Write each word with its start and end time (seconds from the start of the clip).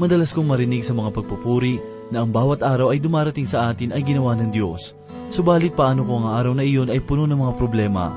Madalas 0.00 0.32
kong 0.32 0.48
marinig 0.48 0.80
sa 0.80 0.96
mga 0.96 1.12
pagpupuri 1.12 1.76
na 2.08 2.24
ang 2.24 2.32
bawat 2.32 2.64
araw 2.64 2.88
ay 2.88 3.04
dumarating 3.04 3.44
sa 3.44 3.68
atin 3.68 3.92
ay 3.92 4.00
ginawa 4.00 4.32
ng 4.32 4.48
Diyos. 4.48 4.96
Subalit 5.28 5.76
paano 5.76 6.08
kung 6.08 6.24
ang 6.24 6.40
araw 6.40 6.56
na 6.56 6.64
iyon 6.64 6.88
ay 6.88 7.04
puno 7.04 7.28
ng 7.28 7.36
mga 7.36 7.60
problema? 7.60 8.08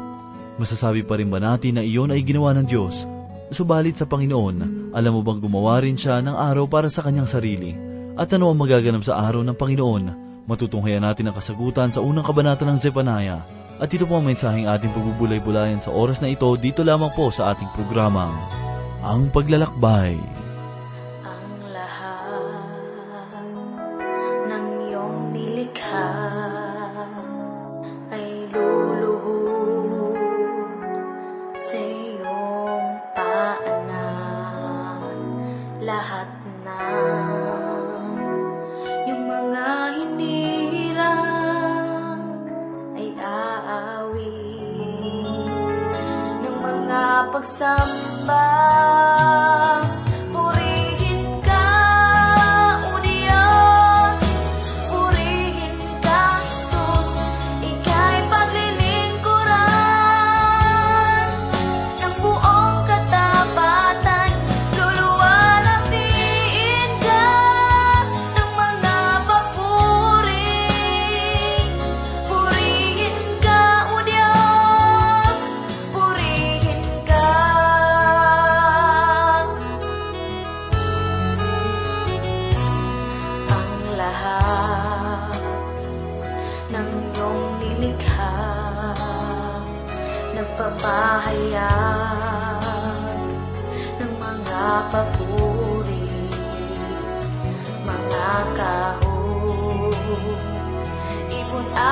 Masasabi 0.56 1.04
pa 1.04 1.20
rin 1.20 1.28
ba 1.28 1.44
natin 1.44 1.76
na 1.76 1.84
iyon 1.84 2.16
ay 2.16 2.24
ginawa 2.24 2.56
ng 2.56 2.72
Diyos? 2.72 3.04
Subalit 3.52 4.00
sa 4.00 4.08
Panginoon, 4.08 4.96
alam 4.96 5.12
mo 5.12 5.28
bang 5.28 5.44
gumawa 5.44 5.84
rin 5.84 6.00
siya 6.00 6.24
ng 6.24 6.32
araw 6.32 6.72
para 6.72 6.88
sa 6.88 7.04
kanyang 7.04 7.28
sarili? 7.28 7.76
At 8.16 8.32
ano 8.32 8.48
ang 8.48 8.64
magaganap 8.64 9.04
sa 9.04 9.20
araw 9.20 9.44
ng 9.44 9.60
Panginoon? 9.60 10.04
Matutunghayan 10.48 11.04
natin 11.04 11.28
ang 11.28 11.36
kasagutan 11.36 11.92
sa 11.92 12.00
unang 12.00 12.24
kabanata 12.24 12.64
ng 12.64 12.80
Zephaniah. 12.80 13.44
At 13.84 13.92
ito 13.92 14.08
po 14.08 14.24
ang 14.24 14.24
mensaheng 14.24 14.72
ating 14.72 14.96
pagbubulay-bulayan 14.96 15.84
sa 15.84 15.92
oras 15.92 16.24
na 16.24 16.32
ito 16.32 16.48
dito 16.56 16.80
lamang 16.88 17.12
po 17.12 17.28
sa 17.28 17.52
ating 17.52 17.68
programang, 17.76 18.32
Ang 19.04 19.28
Paglalakbay. 19.36 20.44
Mga 47.44 48.63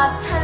看 0.02 0.41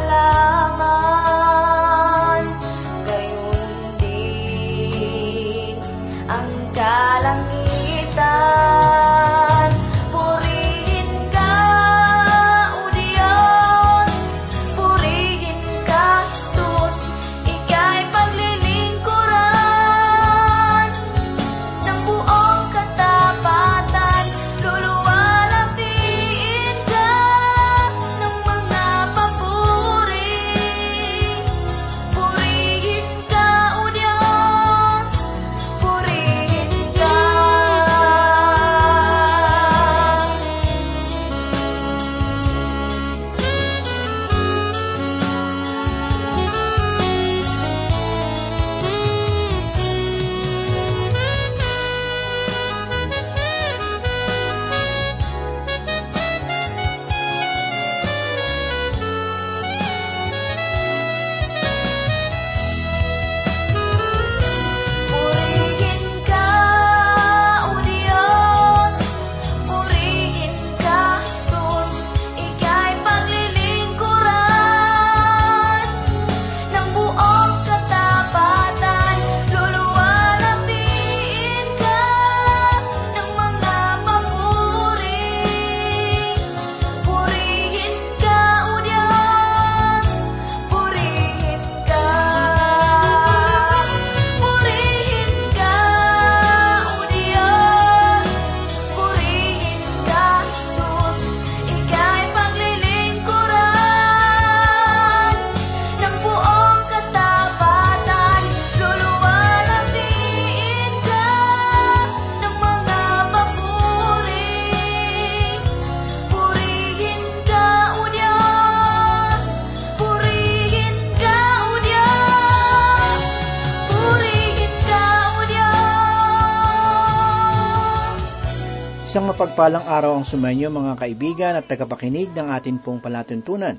mapagpalang 129.38 129.86
araw 129.86 130.18
ang 130.18 130.26
sumainyo 130.26 130.74
mga 130.74 130.98
kaibigan 130.98 131.54
at 131.54 131.70
tagapakinig 131.70 132.34
ng 132.34 132.50
atin 132.50 132.82
pong 132.82 132.98
palatuntunan. 132.98 133.78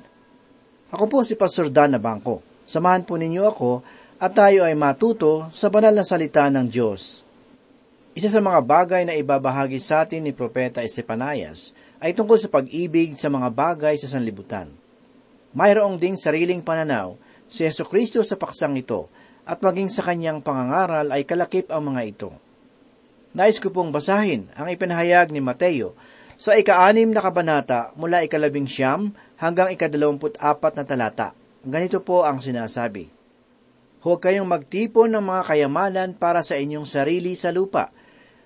Ako 0.87 1.03
po 1.11 1.19
si 1.19 1.35
Pastor 1.35 1.67
Dan 1.67 1.99
Nabangko. 1.99 2.39
Samahan 2.63 3.03
po 3.03 3.19
ninyo 3.19 3.43
ako 3.43 3.83
at 4.23 4.31
tayo 4.39 4.63
ay 4.63 4.71
matuto 4.79 5.51
sa 5.51 5.67
banal 5.67 5.91
na 5.91 6.07
salita 6.07 6.47
ng 6.47 6.63
Diyos. 6.63 7.27
Isa 8.15 8.31
sa 8.31 8.39
mga 8.39 8.63
bagay 8.63 9.03
na 9.03 9.19
ibabahagi 9.19 9.83
sa 9.83 10.07
atin 10.07 10.23
ni 10.23 10.31
Propeta 10.31 10.79
Esepanayas 10.79 11.75
ay 11.99 12.15
tungkol 12.15 12.39
sa 12.39 12.47
pag-ibig 12.47 13.19
sa 13.19 13.27
mga 13.27 13.51
bagay 13.51 13.99
sa 13.99 14.07
sanlibutan. 14.07 14.71
Mayroong 15.51 15.99
ding 15.99 16.15
sariling 16.15 16.63
pananaw 16.63 17.19
si 17.51 17.67
Yeso 17.67 17.83
Kristo 17.83 18.23
sa 18.23 18.39
paksang 18.39 18.79
ito 18.79 19.11
at 19.43 19.59
maging 19.59 19.91
sa 19.91 20.07
kanyang 20.07 20.39
pangangaral 20.39 21.11
ay 21.11 21.27
kalakip 21.27 21.67
ang 21.67 21.91
mga 21.91 22.01
ito. 22.07 22.31
Nais 23.29 23.61
ko 23.61 23.69
pong 23.69 23.93
basahin 23.93 24.49
ang 24.57 24.65
ipinahayag 24.73 25.29
ni 25.29 25.37
Mateo 25.37 25.93
sa 26.39 26.57
ika-anim 26.57 27.13
na 27.13 27.21
kabanata 27.21 27.93
mula 27.93 28.25
ikalabing 28.25 28.65
siyam 28.65 29.13
hanggang 29.37 29.69
ikadalawamput 29.69 30.41
apat 30.41 30.73
na 30.73 30.83
talata. 30.87 31.37
Ganito 31.61 32.01
po 32.01 32.25
ang 32.25 32.41
sinasabi. 32.41 33.11
Huwag 33.99 34.23
kayong 34.23 34.47
magtipon 34.47 35.11
ng 35.11 35.21
mga 35.21 35.43
kayamanan 35.45 36.09
para 36.15 36.39
sa 36.39 36.55
inyong 36.55 36.87
sarili 36.87 37.35
sa 37.35 37.51
lupa, 37.51 37.91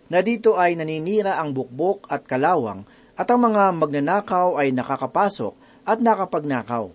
na 0.10 0.20
dito 0.26 0.58
ay 0.58 0.74
naninira 0.74 1.38
ang 1.38 1.54
bukbok 1.54 2.10
at 2.10 2.26
kalawang, 2.26 2.84
at 3.14 3.30
ang 3.30 3.46
mga 3.46 3.70
magnanakaw 3.78 4.58
ay 4.58 4.74
nakakapasok 4.74 5.54
at 5.86 6.02
nakapagnakaw. 6.02 6.90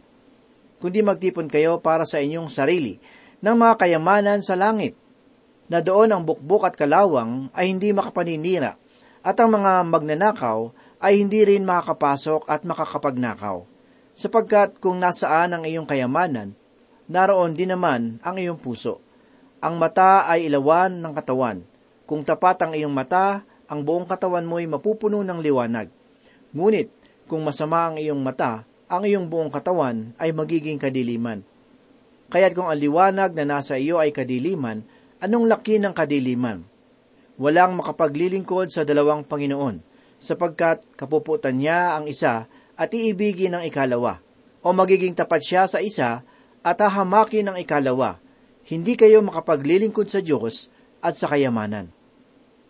Kundi 0.83 1.01
magtipon 1.07 1.47
kayo 1.47 1.79
para 1.79 2.03
sa 2.03 2.19
inyong 2.19 2.51
sarili 2.51 2.99
ng 3.39 3.55
mga 3.55 3.75
kayamanan 3.79 4.43
sa 4.43 4.59
langit, 4.59 4.99
na 5.69 5.85
doon 5.85 6.09
ang 6.11 6.23
bukbok 6.25 6.69
at 6.69 6.75
kalawang 6.75 7.53
ay 7.53 7.69
hindi 7.69 7.93
makapaninira, 7.93 8.81
At 9.21 9.37
ang 9.43 9.61
mga 9.61 9.85
magnanakaw 9.85 10.73
ay 11.05 11.21
hindi 11.21 11.45
rin 11.45 11.67
makakapasok 11.67 12.49
at 12.49 12.65
makakapagnakaw. 12.65 13.67
Sapagkat 14.17 14.81
kung 14.81 14.99
nasaan 14.99 15.55
ang 15.55 15.63
iyong 15.69 15.85
kayamanan, 15.87 16.57
naroon 17.07 17.55
din 17.55 17.71
naman 17.71 18.19
ang 18.25 18.41
iyong 18.41 18.59
puso. 18.59 18.99
Ang 19.59 19.79
mata 19.79 20.27
ay 20.27 20.49
ilawan 20.49 21.03
ng 21.03 21.13
katawan. 21.15 21.63
Kung 22.09 22.25
tapat 22.25 22.63
ang 22.63 22.73
iyong 22.73 22.95
mata, 22.95 23.45
ang 23.69 23.85
buong 23.85 24.09
katawan 24.09 24.49
mo'y 24.49 24.65
mapupuno 24.65 25.21
ng 25.21 25.39
liwanag. 25.45 25.93
Ngunit, 26.57 26.89
kung 27.29 27.45
masama 27.45 27.93
ang 27.93 28.01
iyong 28.01 28.19
mata, 28.25 28.65
ang 28.89 29.05
iyong 29.05 29.29
buong 29.29 29.53
katawan 29.53 30.17
ay 30.17 30.33
magiging 30.33 30.81
kadiliman. 30.81 31.45
Kaya't 32.33 32.57
kung 32.57 32.73
ang 32.73 32.81
liwanag 32.81 33.37
na 33.37 33.45
nasa 33.45 33.77
iyo 33.77 34.01
ay 34.01 34.09
kadiliman, 34.11 34.89
anong 35.19 35.51
laki 35.51 35.83
ng 35.83 35.95
kadiliman? 35.95 36.63
Walang 37.39 37.79
makapaglilingkod 37.79 38.75
sa 38.75 38.83
dalawang 38.83 39.23
Panginoon, 39.23 39.79
sapagkat 40.19 40.83
kapuputan 40.99 41.55
niya 41.55 41.95
ang 41.95 42.11
isa 42.11 42.51
at 42.75 42.91
iibigin 42.91 43.55
ang 43.55 43.63
ikalawa, 43.63 44.19
o 44.63 44.75
magiging 44.75 45.15
tapat 45.15 45.43
siya 45.43 45.71
sa 45.71 45.79
isa 45.79 46.27
at 46.67 46.79
hahamakin 46.83 47.55
ang 47.55 47.57
ikalawa. 47.59 48.19
Hindi 48.67 48.99
kayo 48.99 49.23
makapaglilingkod 49.23 50.11
sa 50.11 50.19
Diyos 50.19 50.69
at 50.99 51.15
sa 51.15 51.31
kayamanan. 51.31 51.95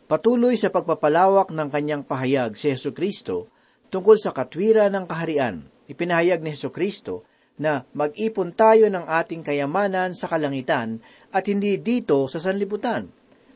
Patuloy 0.09 0.57
sa 0.57 0.73
pagpapalawak 0.73 1.53
ng 1.53 1.69
kanyang 1.69 2.05
pahayag 2.05 2.57
si 2.57 2.73
Yesu 2.73 2.97
Kristo 2.97 3.53
tungkol 3.93 4.17
sa 4.17 4.33
katwiran 4.33 4.93
ng 4.93 5.05
kaharian, 5.05 5.69
ipinahayag 5.89 6.41
ni 6.45 6.53
Yesu 6.53 6.73
Kristo 6.73 7.25
na 7.59 7.85
mag-ipon 7.93 8.55
tayo 8.55 8.87
ng 8.87 9.05
ating 9.05 9.43
kayamanan 9.43 10.15
sa 10.15 10.31
kalangitan 10.31 11.03
at 11.33 11.45
hindi 11.49 11.77
dito 11.77 12.25
sa 12.27 12.41
sanlibutan, 12.41 13.09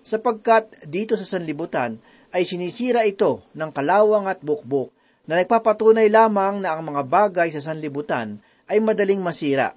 sapagkat 0.02 0.86
dito 0.88 1.16
sa 1.16 1.24
sanlibutan 1.24 1.96
ay 2.32 2.44
sinisira 2.44 3.04
ito 3.04 3.44
ng 3.52 3.70
kalawang 3.70 4.28
at 4.28 4.40
bukbok 4.40 4.92
na 5.28 5.38
nagpapatunay 5.38 6.10
lamang 6.10 6.58
na 6.58 6.74
ang 6.74 6.82
mga 6.82 7.02
bagay 7.06 7.48
sa 7.54 7.62
sanlibutan 7.62 8.42
ay 8.66 8.82
madaling 8.82 9.20
masira. 9.22 9.76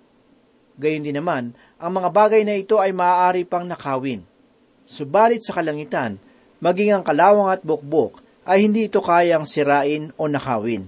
Gayon 0.76 1.08
din 1.08 1.16
naman, 1.16 1.56
ang 1.80 1.92
mga 1.96 2.10
bagay 2.12 2.42
na 2.44 2.56
ito 2.58 2.82
ay 2.82 2.92
maaari 2.92 3.48
pang 3.48 3.64
nakawin. 3.64 4.24
Subalit 4.84 5.44
sa 5.46 5.56
kalangitan, 5.56 6.20
maging 6.60 7.00
ang 7.00 7.04
kalawang 7.06 7.52
at 7.52 7.64
bukbok 7.64 8.20
ay 8.46 8.68
hindi 8.68 8.92
ito 8.92 9.00
kayang 9.00 9.48
sirain 9.48 10.12
o 10.20 10.28
nakawin. 10.28 10.88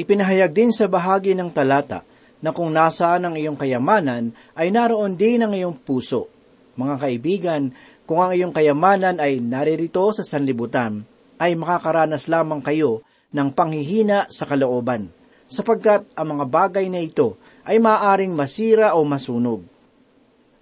Ipinahayag 0.00 0.52
din 0.52 0.70
sa 0.72 0.88
bahagi 0.88 1.36
ng 1.36 1.50
talata 1.52 2.02
na 2.40 2.50
kung 2.56 2.72
nasaan 2.72 3.28
ang 3.28 3.34
iyong 3.36 3.56
kayamanan 3.56 4.32
ay 4.56 4.72
naroon 4.72 5.16
din 5.16 5.44
ang 5.44 5.52
iyong 5.52 5.76
puso. 5.76 6.28
Mga 6.76 6.96
kaibigan, 6.96 7.62
kung 8.08 8.24
ang 8.24 8.32
iyong 8.32 8.50
kayamanan 8.50 9.20
ay 9.20 9.38
naririto 9.38 10.10
sa 10.16 10.24
sanlibutan, 10.24 11.04
ay 11.40 11.56
makakaranas 11.56 12.28
lamang 12.28 12.60
kayo 12.64 13.04
ng 13.30 13.48
panghihina 13.54 14.26
sa 14.28 14.44
kalooban, 14.44 15.08
sapagkat 15.46 16.08
ang 16.18 16.36
mga 16.36 16.44
bagay 16.50 16.86
na 16.90 17.00
ito 17.00 17.38
ay 17.62 17.78
maaaring 17.78 18.34
masira 18.34 18.98
o 18.98 19.06
masunog. 19.06 19.62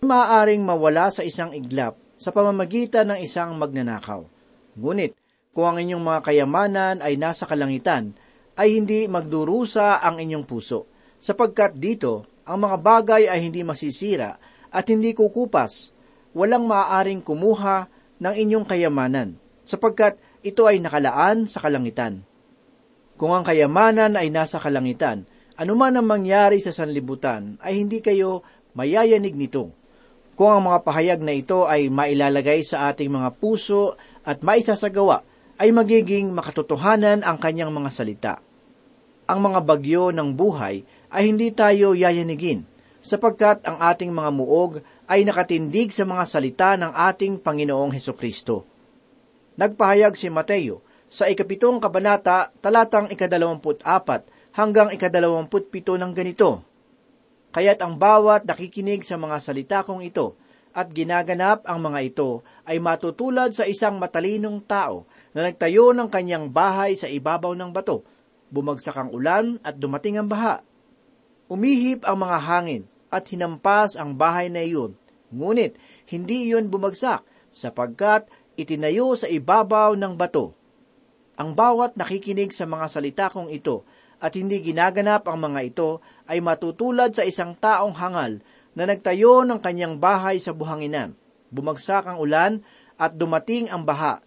Maaaring 0.05 0.63
mawala 0.63 1.11
sa 1.11 1.27
isang 1.27 1.51
iglap 1.57 1.99
sa 2.19 2.31
pamamagitan 2.35 3.11
ng 3.15 3.19
isang 3.23 3.55
magnanakaw. 3.59 4.27
Ngunit, 4.79 5.15
kung 5.55 5.67
ang 5.67 5.79
inyong 5.83 6.03
mga 6.03 6.21
kayamanan 6.23 6.97
ay 7.03 7.19
nasa 7.19 7.47
kalangitan, 7.47 8.15
ay 8.59 8.79
hindi 8.79 9.07
magdurusa 9.07 10.03
ang 10.03 10.19
inyong 10.19 10.47
puso, 10.47 10.87
sapagkat 11.19 11.76
dito, 11.76 12.26
ang 12.49 12.65
mga 12.65 12.76
bagay 12.81 13.23
ay 13.29 13.44
hindi 13.44 13.61
masisira 13.61 14.41
at 14.73 14.88
hindi 14.88 15.12
kukupas. 15.12 15.93
Walang 16.32 16.65
maaaring 16.65 17.20
kumuha 17.20 17.91
ng 18.19 18.35
inyong 18.35 18.67
kayamanan, 18.67 19.37
sapagkat 19.69 20.17
ito 20.41 20.65
ay 20.65 20.81
nakalaan 20.81 21.50
sa 21.50 21.61
kalangitan. 21.61 22.23
Kung 23.19 23.35
ang 23.35 23.43
kayamanan 23.43 24.15
ay 24.15 24.31
nasa 24.31 24.62
kalangitan, 24.62 25.26
anuman 25.59 25.91
ang 25.99 26.06
mangyari 26.06 26.62
sa 26.62 26.70
sanlibutan 26.70 27.59
ay 27.59 27.82
hindi 27.82 27.99
kayo 27.99 28.47
mayayanig 28.79 29.35
nito. 29.35 29.75
Kung 30.38 30.55
ang 30.55 30.62
mga 30.70 30.87
pahayag 30.87 31.20
na 31.26 31.35
ito 31.35 31.67
ay 31.67 31.91
mailalagay 31.91 32.62
sa 32.62 32.94
ating 32.94 33.11
mga 33.11 33.35
puso 33.43 33.99
at 34.23 34.47
maisasagawa, 34.47 35.26
ay 35.59 35.75
magiging 35.75 36.31
makatotohanan 36.31 37.26
ang 37.26 37.43
kanyang 37.43 37.75
mga 37.75 37.91
salita. 37.91 38.35
Ang 39.26 39.50
mga 39.50 39.61
bagyo 39.67 40.15
ng 40.15 40.31
buhay 40.38 40.87
ay 41.08 41.32
hindi 41.32 41.52
tayo 41.52 41.96
yayanigin, 41.96 42.64
sapagkat 43.00 43.64
ang 43.64 43.81
ating 43.81 44.12
mga 44.12 44.31
muog 44.32 44.72
ay 45.08 45.25
nakatindig 45.25 45.93
sa 45.93 46.05
mga 46.05 46.25
salita 46.28 46.76
ng 46.76 46.93
ating 46.93 47.40
Panginoong 47.40 47.96
Heso 47.96 48.12
Kristo. 48.12 48.69
Nagpahayag 49.58 50.14
si 50.14 50.28
Mateo 50.28 50.84
sa 51.08 51.26
ikapitong 51.26 51.81
kabanata 51.81 52.52
talatang 52.60 53.08
ikadalawamput 53.08 53.81
apat 53.82 54.28
hanggang 54.52 54.93
ikadalawamput 54.93 55.72
pito 55.72 55.96
ng 55.96 56.12
ganito. 56.12 56.62
Kaya't 57.49 57.81
ang 57.81 57.96
bawat 57.96 58.44
nakikinig 58.44 59.02
sa 59.08 59.16
mga 59.16 59.37
salita 59.40 59.81
kong 59.81 60.05
ito 60.05 60.37
at 60.76 60.93
ginaganap 60.93 61.64
ang 61.64 61.81
mga 61.81 62.00
ito 62.05 62.44
ay 62.69 62.76
matutulad 62.76 63.56
sa 63.56 63.64
isang 63.64 63.96
matalinong 63.96 64.60
tao 64.69 65.08
na 65.32 65.49
nagtayo 65.49 65.96
ng 65.96 66.12
kanyang 66.12 66.52
bahay 66.52 66.93
sa 66.94 67.08
ibabaw 67.08 67.56
ng 67.56 67.72
bato. 67.72 68.05
Bumagsak 68.52 68.94
ang 68.94 69.10
ulan 69.10 69.56
at 69.64 69.81
dumating 69.81 70.20
ang 70.20 70.28
baha. 70.28 70.60
Umihip 71.49 72.05
ang 72.05 72.21
mga 72.21 72.39
hangin 72.45 72.85
at 73.09 73.25
hinampas 73.33 73.97
ang 73.97 74.12
bahay 74.12 74.53
na 74.53 74.61
iyon. 74.61 74.93
Ngunit 75.33 75.81
hindi 76.12 76.53
iyon 76.53 76.69
bumagsak 76.69 77.25
sapagkat 77.49 78.29
itinayo 78.61 79.17
sa 79.17 79.33
ibabaw 79.33 79.97
ng 79.97 80.12
bato. 80.12 80.53
Ang 81.41 81.56
bawat 81.56 81.97
nakikinig 81.97 82.53
sa 82.53 82.69
mga 82.69 82.87
salita 82.93 83.27
kong 83.33 83.49
ito 83.49 83.89
at 84.21 84.37
hindi 84.37 84.61
ginaganap 84.61 85.25
ang 85.25 85.39
mga 85.41 85.61
ito 85.65 85.91
ay 86.29 86.43
matutulad 86.45 87.15
sa 87.17 87.25
isang 87.25 87.56
taong 87.56 87.97
hangal 87.97 88.44
na 88.77 88.85
nagtayo 88.85 89.47
ng 89.49 89.62
kanyang 89.62 89.97
bahay 89.97 90.43
sa 90.43 90.53
buhanginan. 90.53 91.17
Bumagsak 91.49 92.05
ang 92.05 92.21
ulan 92.21 92.61
at 93.01 93.17
dumating 93.17 93.73
ang 93.73 93.89
baha. 93.89 94.21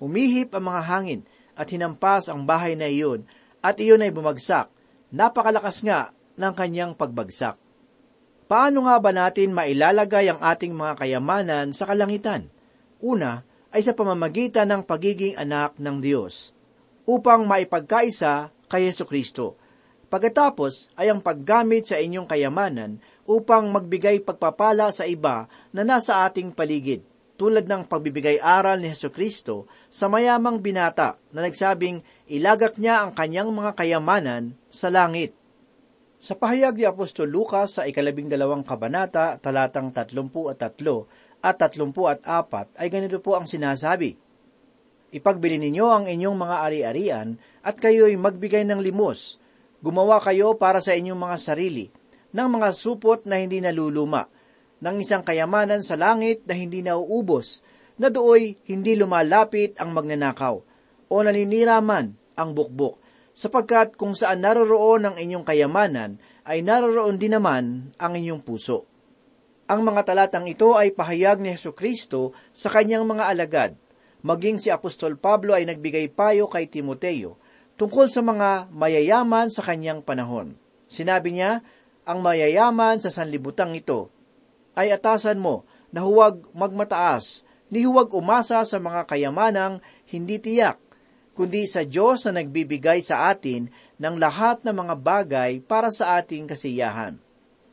Umihip 0.00 0.54
ang 0.56 0.72
mga 0.72 0.82
hangin 0.86 1.20
at 1.58 1.68
hinampas 1.68 2.32
ang 2.32 2.48
bahay 2.48 2.72
na 2.72 2.88
iyon 2.88 3.28
at 3.60 3.76
iyon 3.82 4.00
ay 4.00 4.14
bumagsak. 4.14 4.72
Napakalakas 5.12 5.84
nga 5.84 6.08
ng 6.36 6.52
kanyang 6.56 6.92
pagbagsak. 6.96 7.58
Paano 8.48 8.84
nga 8.84 9.00
ba 9.00 9.10
natin 9.16 9.56
mailalagay 9.56 10.28
ang 10.28 10.40
ating 10.40 10.76
mga 10.76 11.00
kayamanan 11.00 11.72
sa 11.72 11.88
kalangitan? 11.88 12.52
Una, 13.00 13.48
ay 13.72 13.80
sa 13.80 13.96
pamamagitan 13.96 14.68
ng 14.68 14.82
pagiging 14.84 15.34
anak 15.40 15.80
ng 15.80 16.04
Diyos, 16.04 16.52
upang 17.08 17.48
maipagkaisa 17.48 18.52
kay 18.68 18.92
Yesu 18.92 19.08
Kristo. 19.08 19.56
Pagkatapos 20.12 20.92
ay 21.00 21.08
ang 21.08 21.24
paggamit 21.24 21.88
sa 21.88 21.96
inyong 21.96 22.28
kayamanan 22.28 23.00
upang 23.24 23.72
magbigay 23.72 24.20
pagpapala 24.20 24.92
sa 24.92 25.08
iba 25.08 25.48
na 25.72 25.88
nasa 25.88 26.28
ating 26.28 26.52
paligid, 26.52 27.00
tulad 27.40 27.64
ng 27.64 27.88
pagbibigay 27.88 28.36
aral 28.36 28.76
ni 28.76 28.92
Yesu 28.92 29.08
Kristo 29.08 29.64
sa 29.88 30.12
mayamang 30.12 30.60
binata 30.60 31.16
na 31.32 31.48
nagsabing 31.48 32.04
ilagak 32.28 32.76
niya 32.76 33.00
ang 33.00 33.16
kanyang 33.16 33.48
mga 33.48 33.72
kayamanan 33.72 34.52
sa 34.68 34.92
langit. 34.92 35.32
Sa 36.22 36.38
pahayag 36.38 36.78
ni 36.78 36.86
Apostol 36.86 37.34
Lucas 37.34 37.74
sa 37.74 37.82
ikalabing 37.82 38.30
dalawang 38.30 38.62
kabanata, 38.62 39.42
talatang 39.42 39.90
tatlumpu 39.90 40.46
at 40.46 40.62
tatlo 40.62 41.10
at 41.42 41.58
tatlumpu 41.58 42.06
at 42.06 42.22
apat, 42.22 42.70
ay 42.78 42.86
ganito 42.94 43.18
po 43.18 43.34
ang 43.34 43.42
sinasabi. 43.42 44.14
Ipagbili 45.10 45.58
ninyo 45.58 45.82
ang 45.82 46.06
inyong 46.06 46.38
mga 46.38 46.56
ari-arian 46.62 47.28
at 47.66 47.74
kayo'y 47.74 48.14
magbigay 48.14 48.62
ng 48.62 48.78
limos. 48.78 49.42
Gumawa 49.82 50.22
kayo 50.22 50.54
para 50.54 50.78
sa 50.78 50.94
inyong 50.94 51.18
mga 51.18 51.36
sarili 51.42 51.90
ng 52.30 52.48
mga 52.54 52.70
supot 52.70 53.26
na 53.26 53.42
hindi 53.42 53.58
naluluma, 53.58 54.30
ng 54.78 55.02
isang 55.02 55.26
kayamanan 55.26 55.82
sa 55.82 55.98
langit 55.98 56.46
na 56.46 56.54
hindi 56.54 56.86
nauubos, 56.86 57.66
na 57.98 58.14
dooy 58.14 58.62
hindi 58.70 58.94
lumalapit 58.94 59.74
ang 59.82 59.90
magnanakaw, 59.90 60.54
o 61.10 61.14
naninira 61.18 61.82
man 61.82 62.14
ang 62.38 62.54
bukbok, 62.54 63.01
sapagkat 63.32 63.96
kung 63.96 64.12
saan 64.12 64.44
naroroon 64.44 65.08
ang 65.08 65.16
inyong 65.16 65.44
kayamanan, 65.44 66.20
ay 66.44 66.60
naroroon 66.60 67.16
din 67.16 67.36
naman 67.36 67.94
ang 67.96 68.12
inyong 68.12 68.42
puso. 68.44 68.84
Ang 69.70 69.88
mga 69.88 70.04
talatang 70.04 70.44
ito 70.50 70.76
ay 70.76 70.92
pahayag 70.92 71.40
ni 71.40 71.54
Yesu 71.54 71.72
Kristo 71.72 72.36
sa 72.52 72.68
kanyang 72.68 73.08
mga 73.08 73.24
alagad. 73.24 73.72
Maging 74.22 74.60
si 74.60 74.68
Apostol 74.68 75.16
Pablo 75.16 75.56
ay 75.56 75.64
nagbigay 75.64 76.12
payo 76.12 76.46
kay 76.46 76.68
Timoteo 76.68 77.40
tungkol 77.80 78.06
sa 78.12 78.20
mga 78.20 78.68
mayayaman 78.70 79.48
sa 79.48 79.64
kanyang 79.64 80.04
panahon. 80.04 80.54
Sinabi 80.92 81.34
niya, 81.34 81.64
ang 82.04 82.20
mayayaman 82.20 83.00
sa 83.00 83.08
sanlibutang 83.08 83.72
ito 83.72 84.12
ay 84.76 84.92
atasan 84.92 85.40
mo 85.40 85.64
na 85.92 86.04
huwag 86.04 86.44
magmataas, 86.52 87.44
ni 87.72 87.88
huwag 87.88 88.12
umasa 88.12 88.60
sa 88.68 88.78
mga 88.80 89.08
kayamanang 89.08 89.80
hindi 90.08 90.36
tiyak, 90.36 90.76
kundi 91.32 91.64
sa 91.64 91.84
Diyos 91.84 92.28
na 92.28 92.40
nagbibigay 92.40 93.00
sa 93.00 93.32
atin 93.32 93.72
ng 93.96 94.14
lahat 94.20 94.64
ng 94.64 94.76
mga 94.76 94.94
bagay 95.00 95.52
para 95.64 95.88
sa 95.88 96.20
ating 96.20 96.44
kasiyahan. 96.48 97.16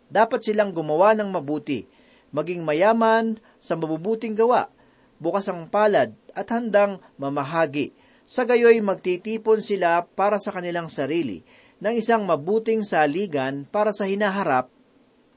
Dapat 0.10 0.42
silang 0.42 0.72
gumawa 0.74 1.14
ng 1.14 1.30
mabuti, 1.30 1.86
maging 2.32 2.64
mayaman 2.64 3.38
sa 3.60 3.76
mabubuting 3.76 4.34
gawa, 4.34 4.72
bukas 5.20 5.46
ang 5.52 5.68
palad 5.68 6.16
at 6.34 6.48
handang 6.50 7.04
mamahagi. 7.20 7.94
Sa 8.30 8.46
gayoy 8.46 8.78
magtitipon 8.80 9.60
sila 9.60 10.06
para 10.06 10.38
sa 10.38 10.54
kanilang 10.54 10.88
sarili 10.88 11.42
ng 11.82 11.96
isang 11.98 12.24
mabuting 12.24 12.86
saligan 12.86 13.66
para 13.66 13.90
sa 13.90 14.06
hinaharap 14.06 14.70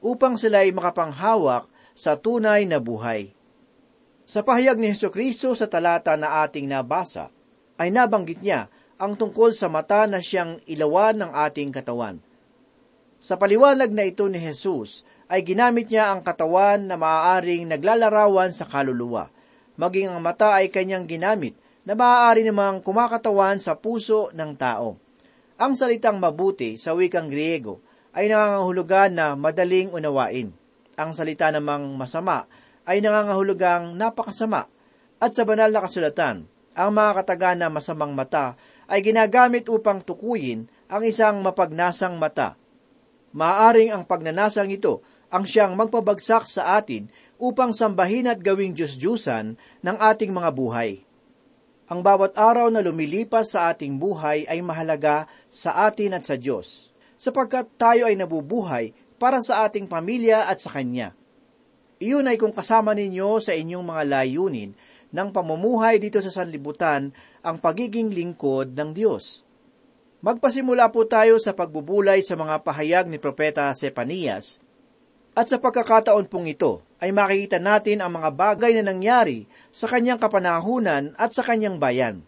upang 0.03 0.37
sila 0.37 0.61
ay 0.61 0.75
makapanghawak 0.75 1.65
sa 1.97 2.19
tunay 2.19 2.69
na 2.69 2.77
buhay. 2.77 3.33
Sa 4.23 4.45
pahayag 4.45 4.79
ni 4.79 4.93
Heso 4.93 5.09
Kristo 5.11 5.51
sa 5.57 5.67
talata 5.67 6.15
na 6.15 6.45
ating 6.45 6.69
nabasa, 6.69 7.33
ay 7.77 7.89
nabanggit 7.89 8.41
niya 8.41 8.69
ang 9.01 9.17
tungkol 9.17 9.51
sa 9.51 9.67
mata 9.67 10.05
na 10.05 10.21
siyang 10.21 10.61
ilawan 10.69 11.19
ng 11.19 11.31
ating 11.33 11.73
katawan. 11.73 12.21
Sa 13.23 13.39
paliwanag 13.39 13.91
na 13.95 14.03
ito 14.03 14.27
ni 14.27 14.37
Jesus, 14.37 15.07
ay 15.31 15.41
ginamit 15.41 15.89
niya 15.89 16.11
ang 16.11 16.21
katawan 16.21 16.85
na 16.85 16.99
maaaring 16.99 17.65
naglalarawan 17.65 18.51
sa 18.51 18.67
kaluluwa. 18.67 19.31
Maging 19.79 20.13
ang 20.13 20.21
mata 20.21 20.53
ay 20.53 20.69
kanyang 20.69 21.09
ginamit 21.09 21.57
na 21.87 21.97
maaari 21.97 22.45
namang 22.45 22.83
kumakatawan 22.83 23.57
sa 23.57 23.79
puso 23.79 24.29
ng 24.35 24.53
tao. 24.53 24.99
Ang 25.57 25.73
salitang 25.73 26.19
mabuti 26.19 26.75
sa 26.77 26.93
wikang 26.93 27.31
Griego 27.31 27.81
ay 28.13 28.29
nangangahulugan 28.29 29.11
na 29.15 29.33
madaling 29.33 29.89
unawain. 29.89 30.53
Ang 30.93 31.11
salita 31.17 31.49
namang 31.49 31.97
masama 31.97 32.45
ay 32.85 33.01
nangangahulugang 33.01 33.97
napakasama. 33.97 34.69
At 35.23 35.31
sa 35.31 35.47
banal 35.47 35.71
na 35.71 35.81
kasulatan, 35.81 36.45
ang 36.73 36.93
mga 36.93 37.11
kataga 37.21 37.53
na 37.53 37.69
masamang 37.69 38.13
mata 38.13 38.57
ay 38.89 39.01
ginagamit 39.05 39.69
upang 39.69 40.01
tukuyin 40.01 40.65
ang 40.89 41.01
isang 41.05 41.41
mapagnasang 41.41 42.17
mata. 42.17 42.57
Maaring 43.33 43.93
ang 43.93 44.03
pagnanasang 44.05 44.69
ito 44.69 45.01
ang 45.33 45.45
siyang 45.49 45.73
magpabagsak 45.73 46.45
sa 46.45 46.77
atin 46.77 47.09
upang 47.41 47.73
sambahin 47.73 48.29
at 48.29 48.37
gawing 48.37 48.77
Diyos-Diyusan 48.77 49.57
ng 49.57 49.97
ating 49.97 50.29
mga 50.29 50.49
buhay. 50.53 51.01
Ang 51.89 51.99
bawat 52.05 52.37
araw 52.37 52.69
na 52.69 52.85
lumilipas 52.85 53.57
sa 53.57 53.73
ating 53.73 53.97
buhay 53.97 54.45
ay 54.45 54.61
mahalaga 54.61 55.25
sa 55.49 55.89
atin 55.89 56.15
at 56.15 56.23
sa 56.23 56.37
Diyos, 56.37 56.93
sapagkat 57.17 57.73
tayo 57.75 58.07
ay 58.07 58.15
nabubuhay 58.15 58.93
para 59.17 59.41
sa 59.41 59.65
ating 59.65 59.89
pamilya 59.89 60.47
at 60.47 60.61
sa 60.61 60.71
Kanya. 60.71 61.17
Iyon 61.99 62.29
ay 62.29 62.37
kung 62.39 62.53
kasama 62.53 62.93
ninyo 62.95 63.39
sa 63.41 63.51
inyong 63.55 63.83
mga 63.83 64.03
layunin 64.09 64.71
ng 65.13 65.29
pamumuhay 65.29 66.01
dito 66.01 66.17
sa 66.19 66.33
sanlibutan 66.33 67.13
ang 67.45 67.61
pagiging 67.61 68.09
lingkod 68.09 68.73
ng 68.73 68.89
Diyos. 68.91 69.45
Magpasimula 70.25 70.89
po 70.89 71.05
tayo 71.05 71.37
sa 71.37 71.53
pagbubulay 71.53 72.25
sa 72.25 72.33
mga 72.33 72.65
pahayag 72.65 73.05
ni 73.05 73.21
Propeta 73.21 73.69
Sepanias 73.77 74.63
at 75.33 75.49
sa 75.49 75.57
pagkakataon 75.57 76.29
pong 76.29 76.45
ito 76.45 76.85
ay 77.01 77.09
makikita 77.09 77.57
natin 77.57 78.05
ang 78.05 78.13
mga 78.13 78.29
bagay 78.37 78.77
na 78.77 78.93
nangyari 78.93 79.49
sa 79.73 79.89
kanyang 79.89 80.21
kapanahunan 80.21 81.17
at 81.17 81.33
sa 81.33 81.41
kanyang 81.41 81.81
bayan. 81.81 82.21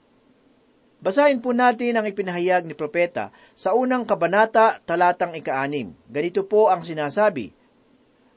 Basahin 1.05 1.37
po 1.37 1.53
natin 1.53 2.01
ang 2.01 2.05
ipinahayag 2.09 2.65
ni 2.65 2.73
Propeta 2.73 3.29
sa 3.53 3.77
unang 3.77 4.09
kabanata 4.09 4.81
talatang 4.81 5.37
ikaanim. 5.37 5.93
Ganito 6.09 6.49
po 6.49 6.73
ang 6.73 6.81
sinasabi, 6.81 7.53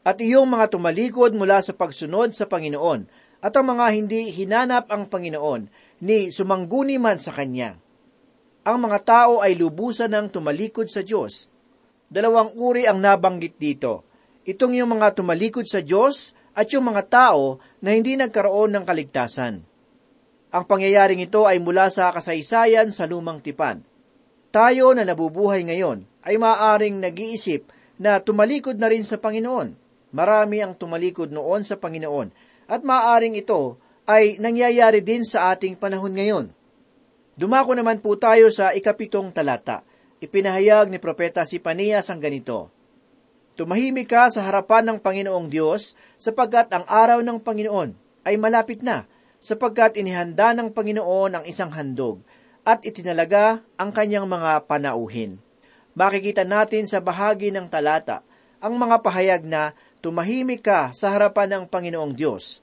At 0.05 0.21
iyong 0.21 0.45
mga 0.45 0.77
tumalikod 0.77 1.33
mula 1.33 1.65
sa 1.65 1.73
pagsunod 1.73 2.37
sa 2.37 2.45
Panginoon, 2.45 3.09
at 3.39 3.53
ang 3.55 3.67
mga 3.75 3.87
hindi 3.95 4.35
hinanap 4.35 4.91
ang 4.91 5.07
Panginoon, 5.07 5.71
ni 6.03 6.31
sumangguni 6.31 6.99
man 6.99 7.19
sa 7.19 7.35
Kanya 7.35 7.79
ang 8.69 8.85
mga 8.85 9.01
tao 9.01 9.41
ay 9.41 9.57
lubusan 9.57 10.13
ng 10.13 10.29
tumalikod 10.29 10.93
sa 10.93 11.01
Diyos. 11.01 11.49
Dalawang 12.13 12.53
uri 12.53 12.85
ang 12.85 13.01
nabanggit 13.01 13.57
dito. 13.57 14.05
Itong 14.45 14.77
yung 14.77 15.01
mga 15.01 15.17
tumalikod 15.17 15.65
sa 15.65 15.81
Diyos 15.81 16.37
at 16.53 16.69
yung 16.77 16.93
mga 16.93 17.09
tao 17.09 17.65
na 17.81 17.97
hindi 17.97 18.13
nagkaroon 18.21 18.77
ng 18.77 18.85
kaligtasan. 18.85 19.65
Ang 20.53 20.65
pangyayaring 20.69 21.25
ito 21.25 21.49
ay 21.49 21.65
mula 21.65 21.89
sa 21.89 22.13
kasaysayan 22.13 22.93
sa 22.93 23.09
lumang 23.09 23.41
tipan. 23.41 23.81
Tayo 24.53 24.93
na 24.93 25.09
nabubuhay 25.09 25.65
ngayon 25.65 26.05
ay 26.29 26.37
maaaring 26.37 27.01
nag-iisip 27.01 27.73
na 27.97 28.21
tumalikod 28.21 28.77
na 28.77 28.93
rin 28.93 29.05
sa 29.05 29.17
Panginoon. 29.17 29.73
Marami 30.13 30.61
ang 30.61 30.77
tumalikod 30.77 31.33
noon 31.33 31.65
sa 31.65 31.81
Panginoon 31.81 32.48
at 32.69 32.85
maaaring 32.85 33.41
ito 33.41 33.81
ay 34.05 34.37
nangyayari 34.37 35.01
din 35.01 35.25
sa 35.25 35.57
ating 35.57 35.75
panahon 35.81 36.13
ngayon. 36.13 36.47
Dumako 37.35 37.73
naman 37.73 38.05
po 38.05 38.15
tayo 38.21 38.53
sa 38.53 38.77
ikapitong 38.77 39.33
talata. 39.33 39.83
Ipinahayag 40.21 40.93
ni 40.93 40.99
Propeta 41.01 41.47
si 41.49 41.63
Panias 41.63 42.11
ang 42.13 42.19
ganito, 42.19 42.75
Tumahimik 43.59 44.07
ka 44.07 44.31
sa 44.31 44.47
harapan 44.47 44.87
ng 44.87 44.99
Panginoong 45.03 45.51
Diyos 45.51 45.99
sapagkat 46.15 46.71
ang 46.71 46.87
araw 46.87 47.27
ng 47.27 47.43
Panginoon 47.43 47.91
ay 48.23 48.39
malapit 48.39 48.87
na, 48.87 49.11
sapagkat 49.43 49.99
inihanda 49.99 50.55
ng 50.55 50.71
Panginoon 50.71 51.35
ang 51.35 51.45
isang 51.47 51.75
handog 51.75 52.23
at 52.63 52.87
itinalaga 52.87 53.67
ang 53.75 53.91
kanyang 53.91 54.31
mga 54.31 54.63
panauhin. 54.71 55.43
Makikita 55.99 56.47
natin 56.47 56.87
sa 56.87 57.03
bahagi 57.03 57.51
ng 57.51 57.67
talata 57.67 58.23
ang 58.63 58.79
mga 58.79 59.03
pahayag 59.03 59.43
na 59.43 59.75
tumahimik 59.99 60.63
ka 60.65 60.95
sa 60.95 61.15
harapan 61.15 61.49
ng 61.55 61.65
Panginoong 61.67 62.15
Diyos. 62.15 62.63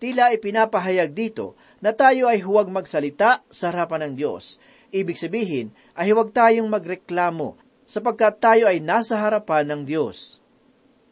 Tila 0.00 0.32
ipinapahayag 0.32 1.12
dito 1.12 1.54
na 1.84 1.92
tayo 1.92 2.26
ay 2.26 2.40
huwag 2.40 2.72
magsalita 2.72 3.44
sa 3.52 3.68
harapan 3.68 4.10
ng 4.10 4.14
Diyos. 4.16 4.56
Ibig 4.90 5.16
sabihin 5.16 5.68
ay 5.94 6.10
huwag 6.10 6.32
tayong 6.32 6.66
magreklamo 6.66 7.60
sapagkat 7.84 8.40
tayo 8.40 8.64
ay 8.66 8.80
nasa 8.80 9.20
harapan 9.20 9.68
ng 9.68 9.82
Diyos. 9.84 10.40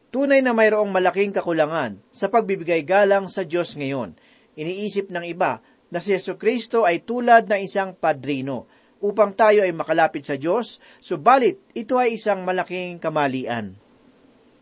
Tunay 0.09 0.41
na 0.41 0.57
mayroong 0.57 0.89
malaking 0.89 1.37
kakulangan 1.37 2.01
sa 2.09 2.33
pagbibigay 2.33 2.81
galang 2.81 3.29
sa 3.29 3.45
Diyos 3.45 3.77
ngayon. 3.77 4.17
Iniisip 4.57 5.13
ng 5.13 5.29
iba 5.29 5.61
na 5.93 6.01
si 6.01 6.17
Yesu 6.17 6.41
Kristo 6.41 6.89
ay 6.89 7.05
tulad 7.05 7.45
ng 7.45 7.61
isang 7.61 7.93
padrino 7.93 8.65
upang 8.99 9.37
tayo 9.37 9.63
ay 9.63 9.71
makalapit 9.71 10.27
sa 10.27 10.35
Diyos, 10.35 10.83
subalit 10.99 11.61
ito 11.77 12.01
ay 12.01 12.19
isang 12.19 12.43
malaking 12.43 12.99
kamalian. 12.99 13.79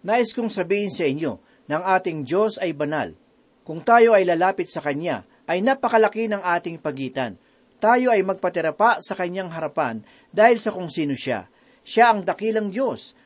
Nais 0.07 0.31
kong 0.31 0.47
sabihin 0.47 0.95
sa 0.95 1.03
inyo 1.03 1.43
ng 1.67 1.83
ating 1.83 2.23
Diyos 2.23 2.63
ay 2.63 2.71
banal. 2.79 3.19
Kung 3.67 3.83
tayo 3.83 4.15
ay 4.15 4.23
lalapit 4.23 4.71
sa 4.71 4.79
Kanya, 4.79 5.27
ay 5.51 5.67
napakalaki 5.67 6.31
ng 6.31 6.39
ating 6.39 6.79
pagitan. 6.79 7.35
Tayo 7.83 8.15
ay 8.15 8.23
magpatirapa 8.23 9.03
sa 9.03 9.19
kanyang 9.19 9.51
harapan 9.51 10.07
dahil 10.31 10.63
sa 10.63 10.71
kung 10.71 10.87
sino 10.87 11.19
siya. 11.19 11.51
Siya 11.83 12.15
ang 12.15 12.23
dakilang 12.23 12.71
Diyos, 12.71 13.19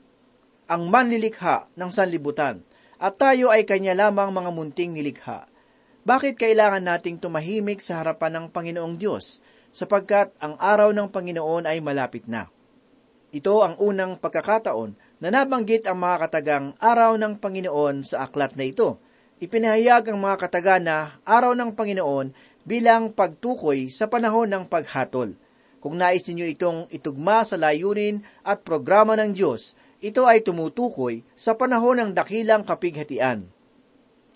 ang 0.72 0.88
manlilikha 0.88 1.68
ng 1.76 1.90
sanlibutan, 1.92 2.64
at 2.96 3.14
tayo 3.20 3.52
ay 3.52 3.68
kanya 3.68 3.92
lamang 3.92 4.32
mga 4.32 4.50
munting 4.50 4.96
nilikha. 4.96 5.48
Bakit 6.08 6.40
kailangan 6.40 6.80
nating 6.80 7.20
tumahimik 7.20 7.84
sa 7.84 8.00
harapan 8.00 8.40
ng 8.40 8.46
Panginoong 8.52 8.96
Diyos? 8.96 9.44
Sapagkat 9.70 10.32
ang 10.40 10.56
araw 10.56 10.96
ng 10.96 11.12
Panginoon 11.12 11.68
ay 11.68 11.78
malapit 11.84 12.24
na. 12.24 12.48
Ito 13.30 13.62
ang 13.62 13.78
unang 13.78 14.18
pagkakataon 14.18 15.09
na 15.20 15.28
nabanggit 15.28 15.84
ang 15.84 16.00
mga 16.00 16.16
katagang 16.26 16.66
araw 16.80 17.20
ng 17.20 17.36
Panginoon 17.38 18.02
sa 18.02 18.24
aklat 18.24 18.56
na 18.56 18.64
ito 18.64 18.96
ipinahayag 19.40 20.12
ang 20.12 20.20
mga 20.20 20.36
kataga 20.36 20.76
na 20.76 21.16
araw 21.24 21.56
ng 21.56 21.72
Panginoon 21.72 22.36
bilang 22.68 23.08
pagtukoy 23.08 23.88
sa 23.88 24.04
panahon 24.04 24.52
ng 24.52 24.68
paghatol. 24.68 25.32
Kung 25.80 25.96
nais 25.96 26.20
ninyo 26.28 26.44
itong 26.52 26.92
itugma 26.92 27.40
sa 27.48 27.56
layunin 27.56 28.20
at 28.44 28.60
programa 28.60 29.16
ng 29.16 29.32
Diyos, 29.32 29.80
ito 30.04 30.28
ay 30.28 30.44
tumutukoy 30.44 31.24
sa 31.32 31.56
panahon 31.56 32.04
ng 32.04 32.10
dakilang 32.12 32.68
kapighatian. 32.68 33.48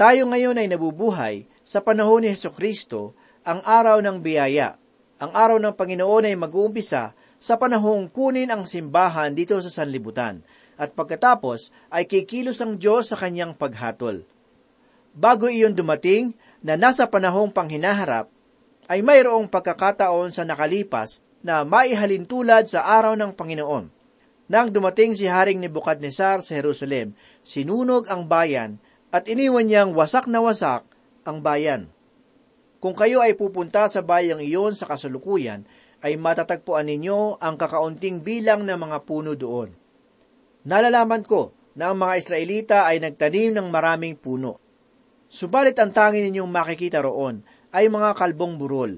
Tayo 0.00 0.24
ngayon 0.24 0.56
ay 0.56 0.72
nabubuhay 0.72 1.44
sa 1.60 1.84
panahon 1.84 2.24
ni 2.24 2.32
Heso 2.32 2.48
Kristo, 2.56 3.12
ang 3.44 3.60
araw 3.60 4.00
ng 4.00 4.24
biyaya. 4.24 4.80
Ang 5.20 5.36
araw 5.36 5.60
ng 5.60 5.76
Panginoon 5.76 6.32
ay 6.32 6.36
mag-uumpisa 6.40 7.12
sa 7.36 7.54
panahong 7.60 8.08
kunin 8.08 8.48
ang 8.48 8.64
simbahan 8.64 9.36
dito 9.36 9.60
sa 9.60 9.68
sanlibutan, 9.68 10.40
at 10.78 10.92
pagkatapos 10.92 11.74
ay 11.90 12.06
kikilos 12.06 12.58
ang 12.62 12.78
Diyos 12.78 13.10
sa 13.10 13.16
kanyang 13.18 13.54
paghatol 13.54 14.26
bago 15.14 15.46
iyon 15.46 15.72
dumating 15.72 16.34
na 16.60 16.74
nasa 16.74 17.06
panahong 17.06 17.54
panghinaharap, 17.54 18.26
ay 18.90 19.00
mayroong 19.00 19.48
pagkakataon 19.48 20.34
sa 20.34 20.44
nakalipas 20.44 21.24
na 21.40 21.64
maihalin 21.64 22.28
tulad 22.28 22.68
sa 22.68 22.84
araw 22.84 23.16
ng 23.16 23.32
Panginoon. 23.32 23.88
Nang 24.44 24.68
dumating 24.68 25.16
si 25.16 25.24
Haring 25.24 25.56
Nebukadnesar 25.56 26.44
sa 26.44 26.52
Jerusalem, 26.60 27.16
sinunog 27.40 28.12
ang 28.12 28.28
bayan 28.28 28.76
at 29.08 29.24
iniwan 29.24 29.64
niyang 29.64 29.96
wasak 29.96 30.28
na 30.28 30.44
wasak 30.44 30.84
ang 31.24 31.40
bayan. 31.40 31.88
Kung 32.76 32.92
kayo 32.92 33.24
ay 33.24 33.32
pupunta 33.32 33.88
sa 33.88 34.04
bayang 34.04 34.44
iyon 34.44 34.76
sa 34.76 34.84
kasalukuyan, 34.84 35.64
ay 36.04 36.20
matatagpuan 36.20 36.84
ninyo 36.84 37.40
ang 37.40 37.56
kakaunting 37.56 38.20
bilang 38.20 38.68
ng 38.68 38.76
mga 38.76 39.08
puno 39.08 39.32
doon. 39.32 39.72
Nalalaman 40.64 41.28
ko 41.28 41.52
na 41.76 41.92
ang 41.92 42.00
mga 42.00 42.14
Israelita 42.16 42.78
ay 42.88 42.97
nagtanim 43.04 43.52
ng 43.52 43.68
maraming 43.68 44.16
puno. 44.16 44.56
Subalit 45.28 45.76
ang 45.76 45.92
tangi 45.92 46.25
ninyong 46.25 46.49
makikita 46.49 47.04
roon 47.04 47.44
ay 47.68 47.92
mga 47.92 48.16
kalbong 48.16 48.56
burol. 48.56 48.97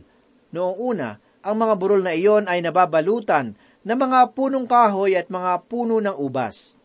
Noong 0.55 0.77
una, 0.79 1.19
ang 1.43 1.57
mga 1.59 1.75
burol 1.75 2.07
na 2.07 2.15
iyon 2.15 2.47
ay 2.47 2.63
nababalutan 2.63 3.59
ng 3.83 3.99
mga 3.99 4.35
punong 4.35 4.67
kahoy 4.71 5.19
at 5.19 5.27
mga 5.27 5.67
puno 5.67 5.99
ng 5.99 6.15
ubas. 6.15 6.79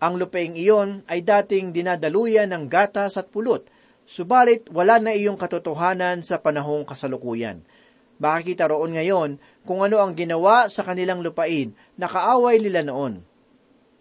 Ang 0.00 0.16
lupaing 0.16 0.56
iyon 0.56 1.04
ay 1.04 1.20
dating 1.20 1.76
dinadaluyan 1.76 2.48
ng 2.56 2.72
gatas 2.72 3.20
at 3.20 3.28
pulot, 3.28 3.68
subalit 4.08 4.64
wala 4.72 4.96
na 4.96 5.12
iyong 5.12 5.36
katotohanan 5.36 6.24
sa 6.24 6.40
panahong 6.40 6.88
kasalukuyan. 6.88 7.60
Makikita 8.16 8.68
roon 8.68 8.96
ngayon 8.96 9.36
kung 9.68 9.84
ano 9.84 10.00
ang 10.00 10.16
ginawa 10.16 10.72
sa 10.72 10.88
kanilang 10.88 11.20
lupain 11.20 11.76
na 12.00 12.08
kaaway 12.08 12.56
nila 12.60 12.80
noon. 12.80 13.28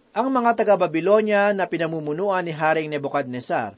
Ang 0.09 0.33
mga 0.33 0.57
taga-Babilonya 0.57 1.53
na 1.53 1.69
pinamumunuan 1.69 2.41
ni 2.41 2.49
Haring 2.49 2.89
Nebuchadnezzar 2.89 3.77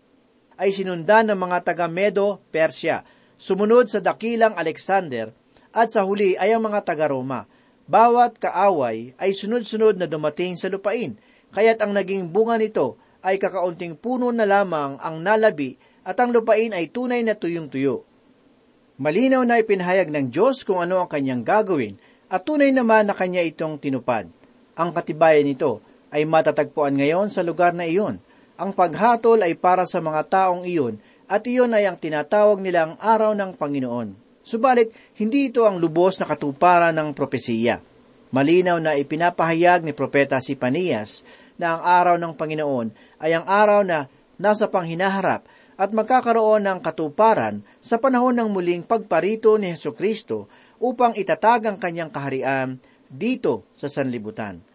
ay 0.56 0.72
sinundan 0.72 1.28
ng 1.28 1.36
mga 1.36 1.60
taga-Medo, 1.68 2.40
Persya, 2.56 3.04
sumunod 3.36 3.92
sa 3.92 4.00
dakilang 4.00 4.56
Alexander, 4.56 5.36
at 5.76 5.92
sa 5.92 6.08
huli 6.08 6.40
ay 6.40 6.56
ang 6.56 6.64
mga 6.64 6.88
taga-Roma. 6.88 7.52
Bawat 7.84 8.40
kaaway 8.40 9.12
ay 9.20 9.36
sunod-sunod 9.36 10.00
na 10.00 10.08
dumating 10.08 10.56
sa 10.56 10.72
lupain, 10.72 11.20
kaya't 11.52 11.84
ang 11.84 11.92
naging 11.92 12.32
bunga 12.32 12.56
nito 12.56 12.96
ay 13.20 13.36
kakaunting 13.36 14.00
puno 14.00 14.32
na 14.32 14.48
lamang 14.48 14.96
ang 15.04 15.20
nalabi 15.20 15.76
at 16.08 16.16
ang 16.16 16.32
lupain 16.32 16.72
ay 16.72 16.88
tunay 16.88 17.28
na 17.28 17.36
tuyong-tuyo. 17.36 18.08
Malinaw 18.96 19.44
na 19.44 19.60
ipinahayag 19.60 20.08
ng 20.08 20.32
Diyos 20.32 20.64
kung 20.64 20.80
ano 20.80 21.04
ang 21.04 21.12
kanyang 21.12 21.44
gagawin 21.44 22.00
at 22.32 22.48
tunay 22.48 22.72
naman 22.72 23.12
na 23.12 23.20
kanya 23.20 23.44
itong 23.44 23.84
tinupad. 23.84 24.32
Ang 24.80 24.96
katibayan 24.96 25.44
nito 25.44 25.91
ay 26.12 26.28
matatagpuan 26.28 27.00
ngayon 27.00 27.32
sa 27.32 27.42
lugar 27.42 27.72
na 27.72 27.88
iyon. 27.88 28.20
Ang 28.60 28.76
paghatol 28.76 29.42
ay 29.42 29.58
para 29.58 29.88
sa 29.88 30.04
mga 30.04 30.22
taong 30.28 30.68
iyon 30.68 31.00
at 31.32 31.48
iyon 31.48 31.72
ay 31.72 31.88
ang 31.88 31.98
tinatawag 31.98 32.60
nilang 32.60 33.00
araw 33.00 33.32
ng 33.34 33.56
Panginoon. 33.56 34.14
Subalit, 34.44 34.92
hindi 35.18 35.50
ito 35.50 35.64
ang 35.64 35.80
lubos 35.80 36.20
na 36.20 36.28
katuparan 36.28 36.94
ng 36.94 37.16
propesiya. 37.16 37.80
Malinaw 38.32 38.78
na 38.84 39.00
ipinapahayag 39.00 39.84
ni 39.84 39.96
Propeta 39.96 40.40
Sipanias 40.44 41.24
na 41.56 41.78
ang 41.78 41.82
araw 41.84 42.16
ng 42.20 42.34
Panginoon 42.36 42.88
ay 43.20 43.38
ang 43.38 43.46
araw 43.48 43.84
na 43.84 44.08
nasa 44.40 44.68
panghinaharap 44.68 45.46
at 45.78 45.90
magkakaroon 45.94 46.66
ng 46.66 46.80
katuparan 46.82 47.62
sa 47.82 47.98
panahon 47.98 48.38
ng 48.38 48.50
muling 48.50 48.84
pagparito 48.86 49.58
ni 49.58 49.74
Heso 49.74 49.94
Kristo 49.94 50.50
upang 50.82 51.14
itatag 51.14 51.70
ang 51.70 51.78
kanyang 51.78 52.10
kaharian 52.10 52.82
dito 53.06 53.68
sa 53.78 53.92
sanlibutan. 53.92 54.71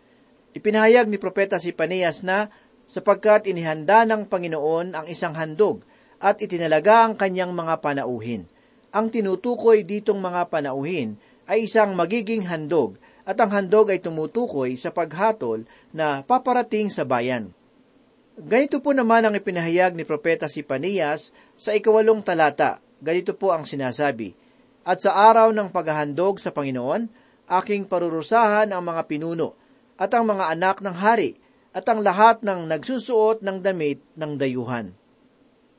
Ipinahayag 0.57 1.13
ni 1.13 1.21
Propeta 1.21 1.61
si 1.61 1.77
Paneas 1.77 2.25
na 2.25 2.49
sapagkat 2.89 3.45
inihanda 3.45 4.09
ng 4.09 4.25
Panginoon 4.25 4.97
ang 4.97 5.05
isang 5.05 5.37
handog 5.37 5.85
at 6.17 6.41
itinalaga 6.41 7.05
ang 7.05 7.13
kanyang 7.13 7.53
mga 7.53 7.85
panauhin. 7.85 8.49
Ang 8.89 9.13
tinutukoy 9.13 9.85
ditong 9.85 10.17
mga 10.17 10.49
panauhin 10.49 11.21
ay 11.45 11.69
isang 11.69 11.93
magiging 11.93 12.49
handog 12.49 12.97
at 13.29 13.37
ang 13.37 13.53
handog 13.53 13.93
ay 13.93 14.01
tumutukoy 14.01 14.81
sa 14.81 14.89
paghatol 14.89 15.69
na 15.93 16.25
paparating 16.25 16.89
sa 16.89 17.05
bayan. 17.05 17.53
Ganito 18.41 18.81
po 18.81 18.97
naman 18.97 19.29
ang 19.29 19.37
ipinahayag 19.37 19.93
ni 19.93 20.09
Propeta 20.09 20.49
si 20.49 20.65
Panias 20.65 21.37
sa 21.61 21.77
ikawalong 21.77 22.25
talata. 22.25 22.81
Ganito 23.05 23.37
po 23.37 23.53
ang 23.53 23.69
sinasabi, 23.69 24.33
At 24.89 25.05
sa 25.05 25.21
araw 25.21 25.53
ng 25.53 25.69
paghahandog 25.69 26.41
sa 26.41 26.49
Panginoon, 26.49 27.13
aking 27.45 27.85
parurusahan 27.85 28.73
ang 28.73 28.81
mga 28.81 29.05
pinuno, 29.05 29.66
at 29.97 30.13
ang 30.13 30.29
mga 30.29 30.53
anak 30.53 30.85
ng 30.85 30.97
hari, 30.97 31.37
at 31.77 31.85
ang 31.89 32.01
lahat 32.01 32.41
ng 32.41 32.69
nagsusuot 32.73 33.45
ng 33.45 33.61
damit 33.61 34.01
ng 34.17 34.33
dayuhan. 34.41 34.97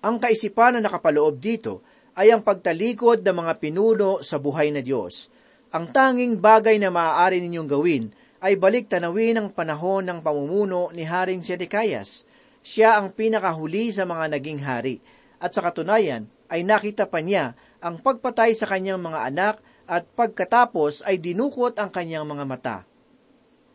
Ang 0.06 0.16
kaisipan 0.22 0.78
na 0.78 0.86
nakapaloob 0.86 1.42
dito 1.42 1.82
ay 2.14 2.30
ang 2.30 2.46
pagtalikod 2.46 3.26
ng 3.26 3.36
mga 3.38 3.54
pinuno 3.58 4.22
sa 4.22 4.38
buhay 4.38 4.70
na 4.70 4.86
Diyos. 4.86 5.30
Ang 5.74 5.90
tanging 5.90 6.38
bagay 6.38 6.78
na 6.78 6.94
maaari 6.94 7.42
ninyong 7.42 7.70
gawin 7.70 8.04
ay 8.42 8.54
balik 8.58 8.90
tanawin 8.90 9.42
ang 9.42 9.50
panahon 9.50 10.06
ng 10.06 10.22
pamumuno 10.22 10.94
ni 10.94 11.02
Haring 11.02 11.42
Sedekayas 11.42 12.30
siya 12.68 13.00
ang 13.00 13.16
pinakahuli 13.16 13.96
sa 13.96 14.04
mga 14.04 14.28
naging 14.36 14.60
hari, 14.60 15.00
at 15.40 15.56
sa 15.56 15.64
katunayan 15.64 16.27
ay 16.51 16.68
nakita 16.68 17.08
pa 17.08 17.24
niya 17.24 17.56
ang 17.80 18.03
pagpatay 18.03 18.51
sa 18.60 18.68
kanyang 18.68 19.00
mga 19.00 19.32
anak 19.32 19.56
at 19.88 20.03
pagkatapos 20.12 21.00
ay 21.08 21.16
dinukot 21.16 21.80
ang 21.80 21.88
kanyang 21.88 22.27
mga 22.27 22.44
mata. 22.44 22.77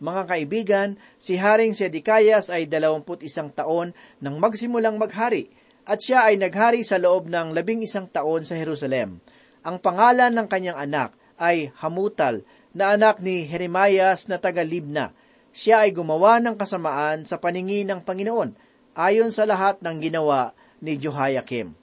Mga 0.02 0.22
kaibigan, 0.26 0.88
si 1.14 1.38
Haring 1.38 1.78
Sedikayas 1.78 2.50
ay 2.50 2.66
21 2.66 3.06
taon 3.54 3.94
nang 4.18 4.34
magsimulang 4.42 4.98
maghari 4.98 5.46
at 5.86 6.02
siya 6.02 6.26
ay 6.26 6.42
naghari 6.42 6.82
sa 6.82 6.98
loob 6.98 7.30
ng 7.30 7.54
labing 7.54 7.86
isang 7.86 8.10
taon 8.10 8.42
sa 8.42 8.58
Jerusalem. 8.58 9.22
Ang 9.62 9.78
pangalan 9.78 10.34
ng 10.34 10.50
kanyang 10.50 10.74
anak 10.74 11.14
ay 11.38 11.70
Hamutal 11.78 12.42
na 12.74 12.98
anak 12.98 13.22
ni 13.22 13.46
Jeremias 13.46 14.26
na 14.26 14.42
taga 14.42 14.66
Libna. 14.66 15.14
Siya 15.54 15.86
ay 15.86 15.94
gumawa 15.94 16.42
ng 16.42 16.58
kasamaan 16.58 17.22
sa 17.22 17.38
paningin 17.38 17.86
ng 17.86 18.02
Panginoon 18.02 18.58
ayon 18.98 19.30
sa 19.30 19.46
lahat 19.46 19.78
ng 19.86 20.02
ginawa 20.02 20.50
ni 20.82 20.98
Jehoiakim. 20.98 21.78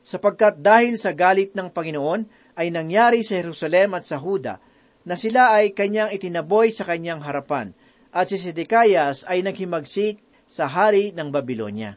Sapagkat 0.00 0.64
dahil 0.64 0.96
sa 0.96 1.12
galit 1.12 1.52
ng 1.52 1.68
Panginoon 1.68 2.24
ay 2.56 2.72
nangyari 2.72 3.20
sa 3.20 3.36
Jerusalem 3.36 4.00
at 4.00 4.08
sa 4.08 4.16
Huda 4.16 4.64
na 5.08 5.16
sila 5.16 5.56
ay 5.56 5.72
kanyang 5.72 6.12
itinaboy 6.12 6.68
sa 6.68 6.84
kanyang 6.84 7.24
harapan 7.24 7.72
at 8.12 8.28
si 8.28 8.36
Sedekayas 8.36 9.24
ay 9.24 9.40
naghimagsik 9.40 10.20
sa 10.44 10.68
hari 10.68 11.16
ng 11.16 11.32
Babylonia. 11.32 11.96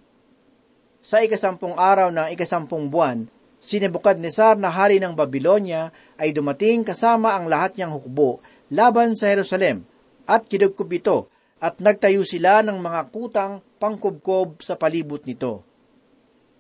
Sa 1.04 1.20
ikasampung 1.20 1.76
araw 1.76 2.08
ng 2.08 2.32
ikasampung 2.32 2.88
buwan, 2.88 3.28
si 3.60 3.84
Nebuchadnezzar 3.84 4.56
na 4.56 4.72
hari 4.72 5.04
ng 5.04 5.12
Babylonia 5.12 5.92
ay 6.16 6.32
dumating 6.32 6.88
kasama 6.88 7.36
ang 7.36 7.52
lahat 7.52 7.76
niyang 7.76 8.00
hukbo 8.00 8.40
laban 8.72 9.12
sa 9.12 9.28
Jerusalem 9.28 9.84
at 10.24 10.48
kinugkup 10.48 10.88
ito 10.96 11.28
at 11.60 11.84
nagtayo 11.84 12.24
sila 12.24 12.64
ng 12.64 12.80
mga 12.80 13.12
kutang 13.12 13.60
pangkubkob 13.76 14.64
sa 14.64 14.80
palibot 14.80 15.20
nito. 15.28 15.68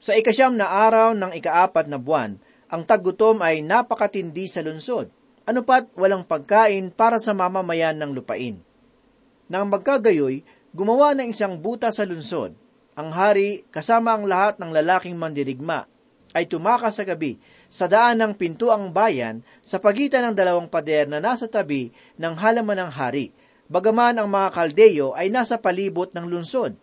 Sa 0.04 0.20
ikasyam 0.20 0.60
na 0.60 0.68
araw 0.68 1.16
ng 1.16 1.32
ikaapat 1.32 1.88
na 1.88 1.96
buwan, 1.96 2.36
ang 2.68 2.84
tagutom 2.84 3.40
ay 3.40 3.64
napakatindi 3.64 4.52
sa 4.52 4.60
lungsod. 4.66 5.21
Ano 5.52 5.68
pat 5.68 5.92
walang 6.00 6.24
pagkain 6.24 6.96
para 6.96 7.20
sa 7.20 7.36
mamamayan 7.36 8.00
ng 8.00 8.16
lupain. 8.16 8.56
Nang 9.52 9.68
magkagayoy, 9.68 10.48
gumawa 10.72 11.12
ng 11.12 11.28
isang 11.28 11.60
buta 11.60 11.92
sa 11.92 12.08
lungsod. 12.08 12.56
Ang 12.96 13.12
hari, 13.12 13.68
kasama 13.68 14.16
ang 14.16 14.32
lahat 14.32 14.64
ng 14.64 14.72
lalaking 14.72 15.20
mandirigma, 15.20 15.92
ay 16.32 16.48
tumakas 16.48 16.96
sa 16.96 17.04
gabi 17.04 17.36
sa 17.68 17.92
daan 17.92 18.24
ng 18.24 18.40
pintuang 18.40 18.96
bayan 18.96 19.44
sa 19.60 19.76
pagitan 19.84 20.32
ng 20.32 20.40
dalawang 20.40 20.72
pader 20.72 21.12
na 21.12 21.20
nasa 21.20 21.52
tabi 21.52 21.92
ng 22.16 22.32
halaman 22.32 22.88
ng 22.88 22.92
hari 22.96 23.36
bagaman 23.68 24.24
ang 24.24 24.32
mga 24.32 24.56
kaldeyo 24.56 25.12
ay 25.20 25.28
nasa 25.28 25.60
palibot 25.60 26.16
ng 26.16 26.32
lungsod. 26.32 26.80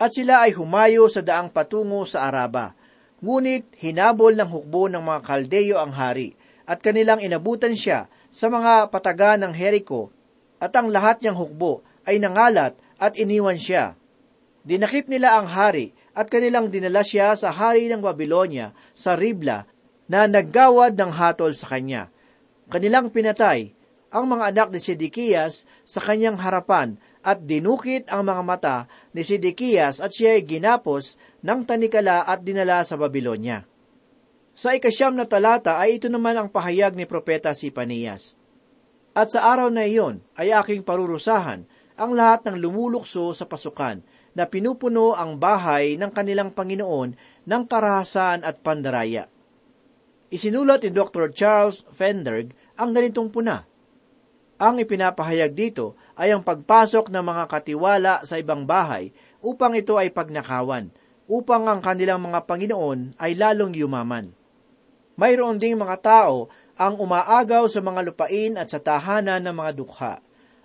At 0.00 0.16
sila 0.16 0.48
ay 0.48 0.56
humayo 0.56 1.04
sa 1.12 1.20
daang 1.20 1.52
patungo 1.52 2.08
sa 2.08 2.32
Araba. 2.32 2.72
Ngunit 3.20 3.76
hinabol 3.76 4.32
ng 4.40 4.48
hukbo 4.48 4.88
ng 4.88 5.04
mga 5.04 5.20
kaldeyo 5.20 5.76
ang 5.76 5.92
hari, 5.92 6.32
at 6.64 6.80
kanilang 6.80 7.20
inabutan 7.20 7.76
siya 7.76 8.08
sa 8.32 8.48
mga 8.48 8.88
pataga 8.88 9.36
ng 9.40 9.52
Jericho, 9.52 10.10
at 10.58 10.72
ang 10.74 10.88
lahat 10.88 11.20
niyang 11.20 11.36
hukbo 11.36 11.84
ay 12.08 12.16
nangalat 12.18 12.74
at 12.96 13.14
iniwan 13.20 13.60
siya. 13.60 13.94
Dinakip 14.64 15.12
nila 15.12 15.36
ang 15.36 15.48
hari, 15.48 15.92
at 16.14 16.30
kanilang 16.30 16.70
dinala 16.70 17.02
siya 17.02 17.34
sa 17.34 17.50
hari 17.50 17.90
ng 17.90 17.98
Babylonia 18.00 18.70
sa 18.94 19.18
Ribla 19.18 19.66
na 20.06 20.30
naggawad 20.30 20.94
ng 20.94 21.10
hatol 21.10 21.52
sa 21.52 21.74
kanya. 21.74 22.08
Kanilang 22.70 23.10
pinatay 23.10 23.74
ang 24.14 24.30
mga 24.30 24.54
anak 24.54 24.68
ni 24.70 24.80
Sidikiyas 24.80 25.66
sa 25.82 25.98
kanyang 25.98 26.38
harapan 26.38 26.96
at 27.26 27.42
dinukit 27.42 28.06
ang 28.14 28.22
mga 28.22 28.42
mata 28.46 28.76
ni 29.10 29.26
Sidikiyas 29.26 29.98
at 29.98 30.14
siya 30.14 30.38
ay 30.38 30.46
ginapos 30.46 31.18
ng 31.42 31.66
tanikala 31.66 32.22
at 32.22 32.46
dinala 32.46 32.86
sa 32.86 32.94
Babylonia. 32.94 33.66
Sa 34.54 34.70
ikasyam 34.70 35.18
na 35.18 35.26
talata 35.26 35.82
ay 35.82 35.98
ito 35.98 36.06
naman 36.06 36.38
ang 36.38 36.46
pahayag 36.46 36.94
ni 36.94 37.10
Propeta 37.10 37.50
Sipanias. 37.50 38.38
At 39.10 39.34
sa 39.34 39.50
araw 39.50 39.66
na 39.66 39.82
iyon 39.82 40.22
ay 40.38 40.54
aking 40.54 40.86
parurusahan 40.86 41.66
ang 41.98 42.10
lahat 42.14 42.46
ng 42.46 42.62
lumulukso 42.62 43.34
sa 43.34 43.50
pasukan 43.50 43.98
na 44.34 44.46
pinupuno 44.46 45.18
ang 45.18 45.42
bahay 45.42 45.98
ng 45.98 46.10
kanilang 46.14 46.54
Panginoon 46.54 47.18
ng 47.46 47.62
karahasan 47.66 48.46
at 48.46 48.62
pandaraya. 48.62 49.26
Isinulat 50.30 50.86
ni 50.86 50.90
Dr. 50.94 51.34
Charles 51.34 51.82
Fenderg 51.90 52.54
ang 52.78 52.94
ganitong 52.94 53.34
puna. 53.34 53.66
Ang 54.58 54.78
ipinapahayag 54.86 55.50
dito 55.50 55.98
ay 56.14 56.30
ang 56.30 56.46
pagpasok 56.46 57.10
ng 57.10 57.24
mga 57.26 57.44
katiwala 57.50 58.14
sa 58.22 58.38
ibang 58.38 58.62
bahay 58.62 59.10
upang 59.42 59.74
ito 59.74 59.98
ay 59.98 60.14
pagnakawan, 60.14 60.94
upang 61.26 61.66
ang 61.66 61.82
kanilang 61.82 62.22
mga 62.22 62.46
Panginoon 62.46 63.18
ay 63.18 63.34
lalong 63.34 63.74
yumaman. 63.74 64.43
Mayroon 65.14 65.62
ding 65.62 65.78
mga 65.78 66.02
tao 66.02 66.50
ang 66.74 66.98
umaagaw 66.98 67.70
sa 67.70 67.78
mga 67.78 68.02
lupain 68.02 68.58
at 68.58 68.66
sa 68.74 68.82
tahanan 68.82 69.46
ng 69.46 69.54
mga 69.54 69.72
dukha. 69.78 70.14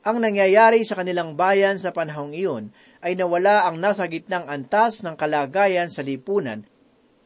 Ang 0.02 0.26
nangyayari 0.26 0.82
sa 0.82 0.98
kanilang 0.98 1.38
bayan 1.38 1.78
sa 1.78 1.94
panahong 1.94 2.34
iyon 2.34 2.74
ay 3.06 3.14
nawala 3.14 3.70
ang 3.70 3.78
nasa 3.78 4.10
gitnang 4.10 4.50
antas 4.50 5.06
ng 5.06 5.14
kalagayan 5.14 5.94
sa 5.94 6.02
lipunan, 6.02 6.66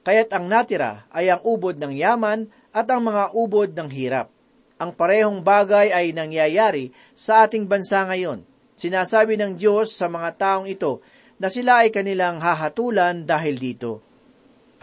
kaya't 0.04 0.36
ang 0.36 0.52
natira 0.52 1.08
ay 1.16 1.32
ang 1.32 1.40
ubod 1.48 1.80
ng 1.80 1.96
yaman 1.96 2.52
at 2.76 2.92
ang 2.92 3.08
mga 3.08 3.32
ubod 3.32 3.72
ng 3.72 3.88
hirap. 3.88 4.28
Ang 4.76 4.92
parehong 4.92 5.40
bagay 5.40 5.96
ay 5.96 6.12
nangyayari 6.12 6.92
sa 7.16 7.48
ating 7.48 7.72
bansa 7.72 8.04
ngayon. 8.04 8.44
Sinasabi 8.76 9.40
ng 9.40 9.56
Diyos 9.56 9.96
sa 9.96 10.12
mga 10.12 10.36
taong 10.36 10.68
ito 10.68 11.00
na 11.40 11.48
sila 11.48 11.88
ay 11.88 11.94
kanilang 11.94 12.44
hahatulan 12.44 13.24
dahil 13.24 13.56
dito. 13.56 14.04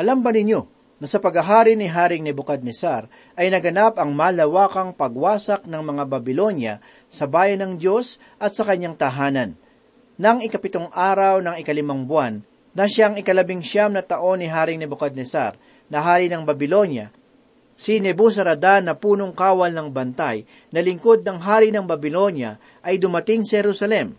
Alam 0.01 0.25
ba 0.25 0.33
ninyo 0.33 0.80
na 1.01 1.09
sa 1.09 1.17
paghahari 1.17 1.75
ni 1.75 1.89
Haring 1.89 2.23
Nebukadnesar 2.23 3.09
ay 3.35 3.49
naganap 3.49 3.97
ang 3.97 4.13
malawakang 4.13 4.93
pagwasak 4.93 5.65
ng 5.65 5.81
mga 5.81 6.05
Babilonya 6.05 6.75
sa 7.09 7.25
bayan 7.25 7.65
ng 7.65 7.73
Diyos 7.81 8.21
at 8.37 8.53
sa 8.53 8.69
kanyang 8.69 9.01
tahanan. 9.01 9.57
Nang 10.21 10.45
ikapitong 10.45 10.93
araw 10.93 11.41
ng 11.41 11.57
ikalimang 11.57 12.05
buwan, 12.05 12.45
na 12.77 12.87
siyang 12.87 13.19
ikalabing 13.19 13.65
siyam 13.65 13.91
na 13.91 14.05
taon 14.05 14.45
ni 14.45 14.47
Haring 14.47 14.79
Nebukadnesar, 14.79 15.59
na 15.91 15.99
hari 16.05 16.31
ng 16.31 16.47
Babilonya, 16.47 17.11
si 17.75 17.99
Nebuzaradan 17.99 18.87
na 18.87 18.95
punong 18.95 19.35
kawal 19.35 19.75
ng 19.75 19.91
bantay 19.91 20.47
na 20.71 20.79
lingkod 20.85 21.27
ng 21.27 21.41
hari 21.41 21.75
ng 21.75 21.83
Babilonya 21.83 22.61
ay 22.85 23.01
dumating 23.01 23.43
sa 23.43 23.65
Jerusalem. 23.65 24.15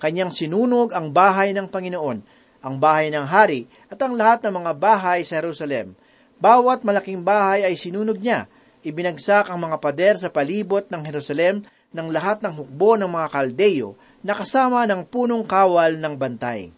Kanyang 0.00 0.32
sinunog 0.32 0.96
ang 0.96 1.12
bahay 1.12 1.52
ng 1.52 1.68
Panginoon, 1.68 2.18
ang 2.64 2.74
bahay 2.80 3.12
ng 3.12 3.26
hari 3.28 3.68
at 3.92 4.00
ang 4.00 4.16
lahat 4.16 4.46
ng 4.46 4.64
mga 4.64 4.72
bahay 4.80 5.20
sa 5.26 5.44
Jerusalem. 5.44 5.92
Bawat 6.38 6.82
malaking 6.82 7.22
bahay 7.22 7.62
ay 7.62 7.74
sinunog 7.78 8.18
niya. 8.18 8.50
Ibinagsak 8.84 9.48
ang 9.48 9.60
mga 9.64 9.76
pader 9.80 10.14
sa 10.20 10.28
palibot 10.28 10.84
ng 10.92 11.02
Jerusalem 11.02 11.64
ng 11.94 12.08
lahat 12.10 12.42
ng 12.42 12.52
hukbo 12.52 12.98
ng 12.98 13.08
mga 13.08 13.28
kaldeyo 13.32 13.96
na 14.20 14.36
kasama 14.36 14.84
ng 14.84 15.06
punong 15.08 15.46
kawal 15.46 15.96
ng 15.96 16.14
bantay. 16.18 16.74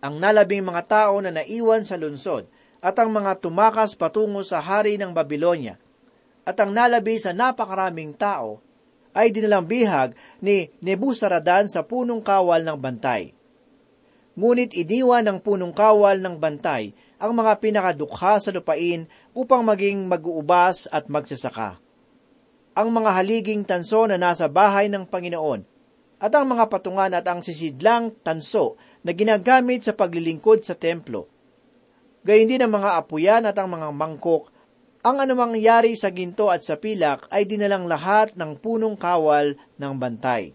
Ang 0.00 0.16
nalabing 0.16 0.64
mga 0.64 0.82
tao 0.88 1.20
na 1.20 1.28
naiwan 1.28 1.84
sa 1.84 2.00
lungsod 2.00 2.48
at 2.80 2.96
ang 2.96 3.12
mga 3.12 3.36
tumakas 3.36 3.92
patungo 3.92 4.40
sa 4.40 4.64
hari 4.64 4.96
ng 4.96 5.12
Babilonya 5.12 5.76
at 6.48 6.56
ang 6.56 6.72
nalabi 6.72 7.20
sa 7.20 7.36
napakaraming 7.36 8.16
tao 8.16 8.64
ay 9.12 9.28
dinalang 9.28 9.68
bihag 9.68 10.16
ni 10.40 10.72
Nebuzaradan 10.80 11.68
sa 11.68 11.84
punong 11.84 12.24
kawal 12.24 12.64
ng 12.64 12.78
bantay. 12.80 13.36
Ngunit 14.38 14.72
iniwan 14.72 15.26
ng 15.28 15.38
punong 15.44 15.74
kawal 15.74 16.22
ng 16.22 16.40
bantay 16.40 16.96
ang 17.20 17.36
mga 17.36 17.60
pinakadukha 17.60 18.40
sa 18.40 18.48
lupain 18.48 19.04
upang 19.36 19.60
maging 19.60 20.08
mag-uubas 20.08 20.88
at 20.88 21.12
magsasaka. 21.12 21.76
Ang 22.72 22.88
mga 22.96 23.10
haliging 23.12 23.62
tanso 23.68 24.08
na 24.08 24.16
nasa 24.16 24.48
bahay 24.48 24.88
ng 24.88 25.04
Panginoon 25.04 25.60
at 26.16 26.32
ang 26.32 26.48
mga 26.48 26.72
patungan 26.72 27.12
at 27.12 27.28
ang 27.28 27.44
sisidlang 27.44 28.16
tanso 28.24 28.80
na 29.04 29.12
ginagamit 29.12 29.84
sa 29.84 29.92
paglilingkod 29.92 30.64
sa 30.64 30.72
templo. 30.72 31.28
Gayun 32.24 32.48
din 32.48 32.64
ang 32.64 32.72
mga 32.72 33.04
apuyan 33.04 33.44
at 33.44 33.56
ang 33.60 33.68
mga 33.68 33.92
mangkok 33.92 34.48
ang 35.00 35.16
anumang 35.16 35.56
yari 35.56 35.96
sa 35.96 36.12
ginto 36.12 36.52
at 36.52 36.60
sa 36.60 36.76
pilak 36.76 37.24
ay 37.32 37.48
dinalang 37.48 37.88
lahat 37.88 38.36
ng 38.36 38.60
punong 38.60 39.00
kawal 39.00 39.56
ng 39.80 39.94
bantay. 39.96 40.52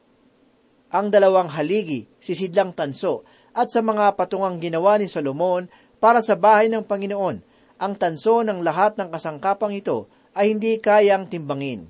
Ang 0.94 1.10
dalawang 1.10 1.50
haligi, 1.50 2.06
si 2.22 2.38
Sidlang 2.38 2.78
Tanso, 2.78 3.26
at 3.58 3.74
sa 3.74 3.82
mga 3.82 4.14
patungang 4.14 4.62
ginawa 4.62 5.02
ni 5.02 5.10
Solomon 5.10 5.66
para 6.06 6.22
sa 6.22 6.38
bahay 6.38 6.70
ng 6.70 6.86
Panginoon, 6.86 7.42
ang 7.82 7.94
tanso 7.98 8.46
ng 8.46 8.62
lahat 8.62 8.94
ng 8.94 9.10
kasangkapang 9.10 9.74
ito 9.74 10.06
ay 10.38 10.54
hindi 10.54 10.78
kayang 10.78 11.26
timbangin. 11.26 11.90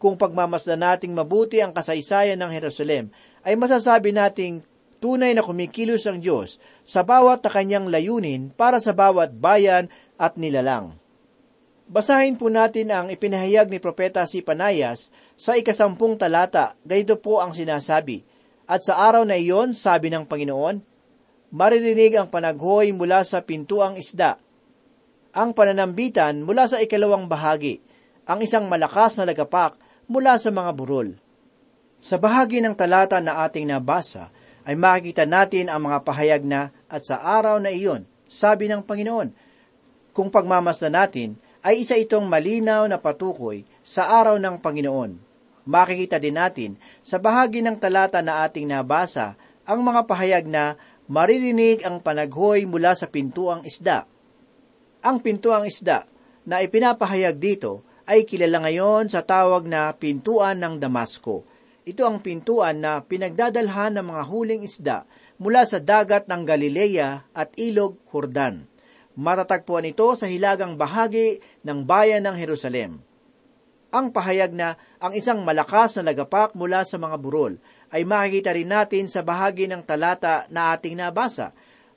Kung 0.00 0.16
pagmamasdan 0.16 0.80
nating 0.80 1.12
mabuti 1.12 1.60
ang 1.60 1.76
kasaysayan 1.76 2.40
ng 2.40 2.48
Jerusalem, 2.56 3.12
ay 3.44 3.52
masasabi 3.52 4.16
nating 4.16 4.64
tunay 4.96 5.36
na 5.36 5.44
kumikilos 5.44 6.08
ang 6.08 6.24
Diyos 6.24 6.56
sa 6.88 7.04
bawat 7.04 7.44
na 7.44 7.52
kanyang 7.52 7.92
layunin 7.92 8.48
para 8.48 8.80
sa 8.80 8.96
bawat 8.96 9.36
bayan 9.36 9.92
at 10.16 10.40
nilalang. 10.40 10.96
Basahin 11.92 12.40
po 12.40 12.48
natin 12.48 12.88
ang 12.88 13.12
ipinahayag 13.12 13.68
ni 13.68 13.76
Propeta 13.76 14.24
si 14.24 14.40
Panayas 14.40 15.12
sa 15.36 15.52
ikasampung 15.52 16.16
talata. 16.16 16.80
Ganito 16.80 17.20
po 17.20 17.44
ang 17.44 17.52
sinasabi. 17.52 18.24
At 18.64 18.88
sa 18.88 19.04
araw 19.04 19.28
na 19.28 19.36
iyon, 19.36 19.76
sabi 19.76 20.08
ng 20.08 20.24
Panginoon, 20.24 20.91
maririnig 21.52 22.16
ang 22.16 22.32
panaghoy 22.32 22.90
mula 22.96 23.22
sa 23.22 23.44
pintuang 23.44 24.00
isda, 24.00 24.40
ang 25.32 25.52
pananambitan 25.52 26.44
mula 26.44 26.68
sa 26.68 26.80
ikalawang 26.80 27.28
bahagi, 27.28 27.80
ang 28.24 28.40
isang 28.40 28.68
malakas 28.68 29.20
na 29.20 29.28
lagapak 29.28 29.76
mula 30.08 30.36
sa 30.40 30.48
mga 30.48 30.70
burol. 30.72 31.16
Sa 32.02 32.18
bahagi 32.18 32.58
ng 32.60 32.74
talata 32.74 33.20
na 33.20 33.44
ating 33.46 33.68
nabasa, 33.68 34.28
ay 34.62 34.74
makikita 34.78 35.26
natin 35.26 35.70
ang 35.70 35.90
mga 35.90 35.98
pahayag 36.06 36.42
na 36.42 36.70
at 36.86 37.02
sa 37.02 37.18
araw 37.18 37.58
na 37.58 37.70
iyon, 37.70 38.06
sabi 38.26 38.70
ng 38.70 38.82
Panginoon, 38.82 39.34
kung 40.12 40.28
pagmamasdan 40.28 40.92
natin, 40.92 41.40
ay 41.62 41.82
isa 41.86 41.96
itong 41.96 42.26
malinaw 42.26 42.84
na 42.90 42.98
patukoy 42.98 43.62
sa 43.80 44.10
araw 44.20 44.36
ng 44.36 44.58
Panginoon. 44.60 45.12
Makikita 45.62 46.18
din 46.18 46.34
natin 46.34 46.70
sa 47.06 47.22
bahagi 47.22 47.62
ng 47.62 47.78
talata 47.78 48.18
na 48.18 48.42
ating 48.42 48.66
nabasa 48.66 49.38
ang 49.62 49.80
mga 49.86 50.10
pahayag 50.10 50.44
na 50.50 50.74
maririnig 51.10 51.82
ang 51.82 51.98
panaghoy 51.98 52.66
mula 52.68 52.94
sa 52.94 53.10
pintuang 53.10 53.66
isda. 53.66 54.06
Ang 55.02 55.18
pintuang 55.18 55.66
isda 55.66 56.06
na 56.46 56.62
ipinapahayag 56.62 57.38
dito 57.38 57.82
ay 58.06 58.26
kilala 58.26 58.62
ngayon 58.66 59.10
sa 59.10 59.22
tawag 59.22 59.66
na 59.66 59.94
pintuan 59.94 60.58
ng 60.58 60.78
Damasco. 60.78 61.46
Ito 61.82 62.06
ang 62.06 62.22
pintuan 62.22 62.78
na 62.78 63.02
pinagdadalhan 63.02 63.98
ng 63.98 64.06
mga 64.06 64.22
huling 64.30 64.62
isda 64.62 65.02
mula 65.42 65.66
sa 65.66 65.82
dagat 65.82 66.30
ng 66.30 66.42
Galilea 66.46 67.34
at 67.34 67.50
ilog 67.58 67.98
Jordan. 68.06 68.70
Matatagpuan 69.18 69.90
ito 69.90 70.14
sa 70.14 70.30
hilagang 70.30 70.78
bahagi 70.78 71.42
ng 71.66 71.82
bayan 71.82 72.24
ng 72.24 72.38
Jerusalem. 72.38 73.02
Ang 73.92 74.08
pahayag 74.08 74.56
na 74.56 74.80
ang 75.02 75.12
isang 75.12 75.44
malakas 75.44 76.00
na 76.00 76.14
lagapak 76.14 76.56
mula 76.56 76.80
sa 76.86 76.96
mga 76.96 77.16
burol 77.20 77.60
ay 77.92 78.08
makikita 78.08 78.56
rin 78.56 78.72
natin 78.72 79.04
sa 79.06 79.20
bahagi 79.20 79.68
ng 79.68 79.84
talata 79.84 80.48
na 80.48 80.72
ating 80.72 80.96
nabasa. 80.96 81.52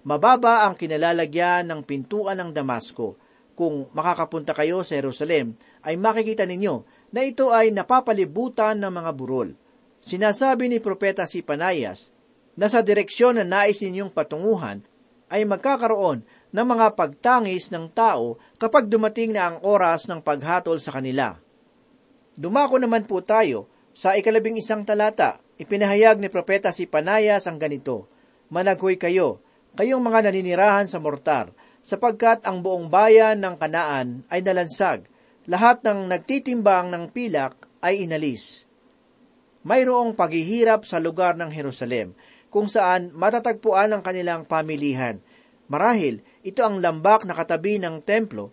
Mababa 0.06 0.68
ang 0.68 0.76
kinalalagyan 0.76 1.72
ng 1.72 1.82
pintuan 1.88 2.38
ng 2.38 2.52
Damasco. 2.52 3.16
Kung 3.56 3.88
makakapunta 3.96 4.52
kayo 4.52 4.84
sa 4.84 5.00
Jerusalem, 5.00 5.56
ay 5.82 5.96
makikita 5.96 6.44
ninyo 6.44 6.84
na 7.16 7.24
ito 7.24 7.56
ay 7.56 7.72
napapalibutan 7.72 8.76
ng 8.84 8.92
mga 8.92 9.12
burol. 9.16 9.56
Sinasabi 10.04 10.68
ni 10.68 10.84
Propeta 10.84 11.24
si 11.24 11.40
Panayas 11.40 12.12
na 12.60 12.68
sa 12.68 12.84
direksyon 12.84 13.40
na 13.40 13.46
nais 13.48 13.80
ninyong 13.80 14.12
patunguhan 14.12 14.84
ay 15.32 15.48
magkakaroon 15.48 16.22
ng 16.54 16.68
mga 16.68 16.94
pagtangis 16.94 17.72
ng 17.74 17.90
tao 17.96 18.38
kapag 18.62 18.92
dumating 18.92 19.34
na 19.34 19.50
ang 19.50 19.58
oras 19.66 20.06
ng 20.06 20.22
paghatol 20.22 20.78
sa 20.78 20.94
kanila. 20.94 21.40
Dumako 22.36 22.78
naman 22.78 23.08
po 23.08 23.24
tayo 23.24 23.72
sa 23.96 24.14
ikalabing 24.20 24.60
isang 24.60 24.84
talata. 24.84 25.40
Ipinahayag 25.56 26.20
ni 26.20 26.28
Propeta 26.28 26.76
si 26.76 26.84
Panayas 26.84 27.48
ang 27.48 27.56
ganito, 27.56 28.12
Managhoy 28.52 29.00
kayo, 29.00 29.39
kayong 29.80 30.04
mga 30.04 30.28
naninirahan 30.28 30.84
sa 30.84 31.00
mortar, 31.00 31.56
sapagkat 31.80 32.44
ang 32.44 32.60
buong 32.60 32.91
bayan 32.91 33.39
ng 33.39 33.56
Kanaan 33.56 34.28
ay 34.28 34.44
nalansag, 34.44 35.08
lahat 35.48 35.80
ng 35.88 36.12
nagtitimbang 36.12 36.91
ng 36.91 37.08
pilak 37.08 37.56
ay 37.80 38.04
inalis. 38.04 38.68
Mayroong 39.63 40.12
paghihirap 40.12 40.84
sa 40.84 41.00
lugar 41.00 41.39
ng 41.39 41.48
Jerusalem, 41.56 42.12
kung 42.52 42.68
saan 42.68 43.15
matatagpuan 43.15 43.96
ang 43.96 44.04
kanilang 44.04 44.44
pamilihan. 44.44 45.24
Marahil, 45.72 46.20
ito 46.44 46.62
ang 46.68 46.84
lambak 46.84 47.24
na 47.24 47.32
katabi 47.32 47.80
ng 47.80 48.04
templo, 48.04 48.52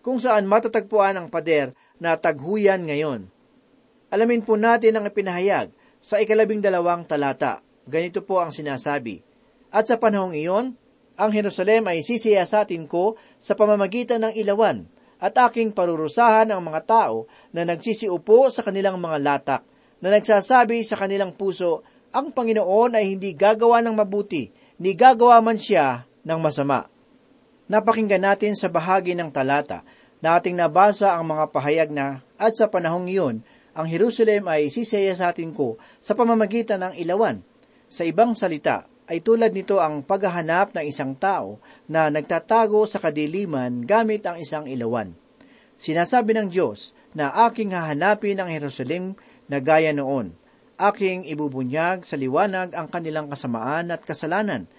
kung 0.00 0.22
saan 0.22 0.46
matatagpuan 0.46 1.18
ang 1.18 1.26
pader 1.26 1.74
na 1.98 2.14
taghuyan 2.16 2.86
ngayon. 2.86 3.26
Alamin 4.14 4.46
po 4.46 4.54
natin 4.54 4.96
ang 4.96 5.04
ipinahayag 5.10 5.79
sa 6.00 6.18
ikalabing 6.18 6.64
dalawang 6.64 7.04
talata. 7.04 7.60
Ganito 7.84 8.24
po 8.24 8.40
ang 8.40 8.52
sinasabi. 8.52 9.20
At 9.70 9.86
sa 9.86 10.00
panahong 10.00 10.34
iyon, 10.34 10.74
ang 11.20 11.30
Jerusalem 11.30 11.84
ay 11.92 12.00
sisiyasatin 12.00 12.88
ko 12.88 13.20
sa 13.36 13.52
pamamagitan 13.52 14.24
ng 14.24 14.32
ilawan 14.40 14.88
at 15.20 15.36
aking 15.36 15.76
parurusahan 15.76 16.48
ang 16.48 16.64
mga 16.64 16.80
tao 16.88 17.28
na 17.52 17.68
nagsisiupo 17.68 18.48
sa 18.48 18.64
kanilang 18.64 18.96
mga 18.96 19.18
latak, 19.20 19.62
na 20.00 20.08
nagsasabi 20.16 20.80
sa 20.80 20.96
kanilang 20.96 21.36
puso, 21.36 21.84
ang 22.10 22.32
Panginoon 22.32 22.96
ay 22.96 23.14
hindi 23.14 23.36
gagawa 23.36 23.84
ng 23.84 23.94
mabuti, 24.00 24.48
ni 24.80 24.96
gagawa 24.96 25.44
man 25.44 25.60
siya 25.60 26.08
ng 26.24 26.40
masama. 26.40 26.88
Napakinggan 27.68 28.24
natin 28.24 28.56
sa 28.56 28.72
bahagi 28.72 29.12
ng 29.12 29.28
talata 29.28 29.84
na 30.24 30.40
ating 30.40 30.56
nabasa 30.56 31.14
ang 31.14 31.28
mga 31.28 31.44
pahayag 31.52 31.90
na 31.92 32.24
at 32.40 32.56
sa 32.56 32.66
panahong 32.66 33.06
iyon, 33.06 33.44
ang 33.76 33.86
Jerusalem 33.86 34.46
ay 34.50 34.68
sisaya 34.72 35.14
sa 35.14 35.30
atin 35.30 35.54
ko 35.54 35.78
sa 35.98 36.16
pamamagitan 36.16 36.82
ng 36.82 36.94
ilawan. 36.98 37.42
Sa 37.90 38.06
ibang 38.06 38.34
salita, 38.34 38.86
ay 39.10 39.18
tulad 39.26 39.50
nito 39.50 39.82
ang 39.82 40.06
paghahanap 40.06 40.70
ng 40.74 40.86
isang 40.86 41.18
tao 41.18 41.58
na 41.90 42.06
nagtatago 42.14 42.86
sa 42.86 43.02
kadiliman 43.02 43.82
gamit 43.82 44.22
ang 44.22 44.38
isang 44.38 44.70
ilawan. 44.70 45.18
Sinasabi 45.80 46.38
ng 46.38 46.46
Diyos 46.46 46.94
na 47.14 47.34
aking 47.50 47.74
hahanapin 47.74 48.38
ang 48.38 48.50
Jerusalem 48.54 49.18
na 49.50 49.58
gaya 49.58 49.90
noon. 49.90 50.38
Aking 50.78 51.26
ibubunyag 51.26 52.06
sa 52.06 52.14
liwanag 52.14 52.72
ang 52.78 52.86
kanilang 52.86 53.26
kasamaan 53.26 53.90
at 53.90 54.06
kasalanan 54.06 54.70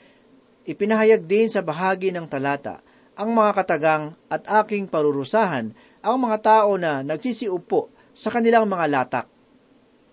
Ipinahayag 0.62 1.26
din 1.26 1.50
sa 1.50 1.66
bahagi 1.66 2.14
ng 2.14 2.30
talata 2.30 2.86
ang 3.18 3.34
mga 3.34 3.52
katagang 3.58 4.14
at 4.30 4.46
aking 4.62 4.86
parurusahan 4.86 5.74
ang 6.06 6.18
mga 6.22 6.38
tao 6.46 6.78
na 6.78 7.02
nagsisiupo 7.02 7.90
sa 8.12 8.30
kanilang 8.32 8.68
mga 8.68 8.86
latak. 8.92 9.28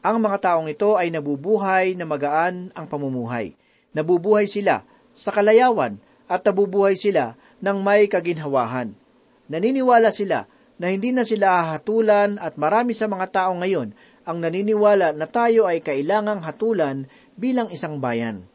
Ang 0.02 0.22
mga 0.22 0.38
taong 0.38 0.70
ito 0.70 0.94
ay 0.94 1.10
nabubuhay 1.10 1.98
na 1.98 2.06
magaan 2.06 2.70
ang 2.72 2.86
pamumuhay. 2.86 3.58
Nabubuhay 3.92 4.46
sila 4.46 4.86
sa 5.12 5.34
kalayawan 5.34 5.98
at 6.30 6.46
nabubuhay 6.46 6.94
sila 6.94 7.34
ng 7.58 7.78
may 7.82 8.06
kaginhawahan. 8.06 8.94
Naniniwala 9.50 10.14
sila 10.14 10.46
na 10.78 10.86
hindi 10.94 11.10
na 11.10 11.26
sila 11.26 11.66
hahatulan 11.66 12.38
at 12.38 12.54
marami 12.54 12.94
sa 12.94 13.10
mga 13.10 13.26
tao 13.34 13.52
ngayon 13.58 13.90
ang 14.28 14.38
naniniwala 14.38 15.16
na 15.16 15.26
tayo 15.26 15.66
ay 15.66 15.82
kailangang 15.82 16.44
hatulan 16.44 17.10
bilang 17.34 17.72
isang 17.72 17.98
bayan. 17.98 18.46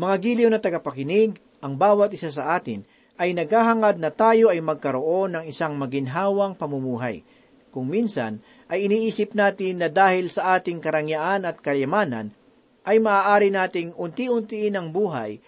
Mga 0.00 0.14
giliw 0.24 0.48
na 0.48 0.58
tagapakinig, 0.58 1.36
ang 1.60 1.76
bawat 1.76 2.16
isa 2.16 2.32
sa 2.32 2.56
atin 2.56 2.82
ay 3.20 3.36
naghahangad 3.36 4.00
na 4.00 4.08
tayo 4.08 4.48
ay 4.48 4.64
magkaroon 4.64 5.36
ng 5.36 5.44
isang 5.44 5.76
maginhawang 5.76 6.56
pamumuhay. 6.56 7.20
Kung 7.70 7.86
minsan 7.86 8.42
ay 8.66 8.90
iniisip 8.90 9.34
natin 9.38 9.82
na 9.82 9.88
dahil 9.88 10.26
sa 10.26 10.58
ating 10.58 10.82
karangyaan 10.82 11.46
at 11.46 11.62
kayamanan, 11.62 12.34
ay 12.82 12.98
maaari 12.98 13.54
nating 13.54 13.94
unti-untiin 13.94 14.74
ang 14.74 14.90
buhay 14.90 15.38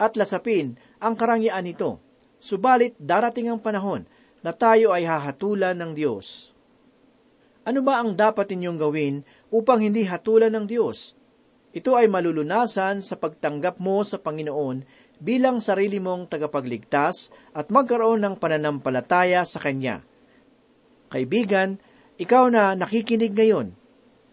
at 0.00 0.16
lasapin 0.16 0.80
ang 0.96 1.12
karangyaan 1.12 1.68
nito. 1.68 2.00
Subalit 2.40 2.96
darating 2.96 3.52
ang 3.52 3.60
panahon 3.60 4.08
na 4.40 4.52
tayo 4.56 4.92
ay 4.96 5.04
hahatulan 5.04 5.76
ng 5.76 5.92
Diyos. 5.92 6.56
Ano 7.66 7.82
ba 7.82 7.98
ang 7.98 8.14
dapat 8.14 8.46
ninyong 8.54 8.78
gawin 8.78 9.14
upang 9.50 9.82
hindi 9.82 10.06
hatulan 10.06 10.54
ng 10.54 10.66
Diyos? 10.70 11.18
Ito 11.74 11.98
ay 11.98 12.06
malulunasan 12.06 13.02
sa 13.02 13.18
pagtanggap 13.18 13.82
mo 13.82 14.00
sa 14.06 14.22
Panginoon 14.22 14.86
bilang 15.18 15.58
sarili 15.58 15.98
mong 15.98 16.30
tagapagligtas 16.30 17.34
at 17.52 17.68
magkaroon 17.74 18.22
ng 18.22 18.34
pananampalataya 18.38 19.42
sa 19.42 19.58
Kanya. 19.58 20.00
Kaibigan, 21.06 21.78
ikaw 22.16 22.50
na 22.50 22.74
nakikinig 22.74 23.32
ngayon, 23.36 23.70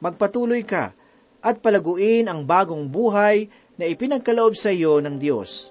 magpatuloy 0.02 0.66
ka 0.66 0.96
at 1.44 1.60
palaguin 1.60 2.32
ang 2.32 2.48
bagong 2.48 2.88
buhay 2.88 3.52
na 3.76 3.86
ipinagkaloob 3.90 4.56
sa 4.56 4.72
iyo 4.72 5.04
ng 5.04 5.20
Diyos. 5.20 5.70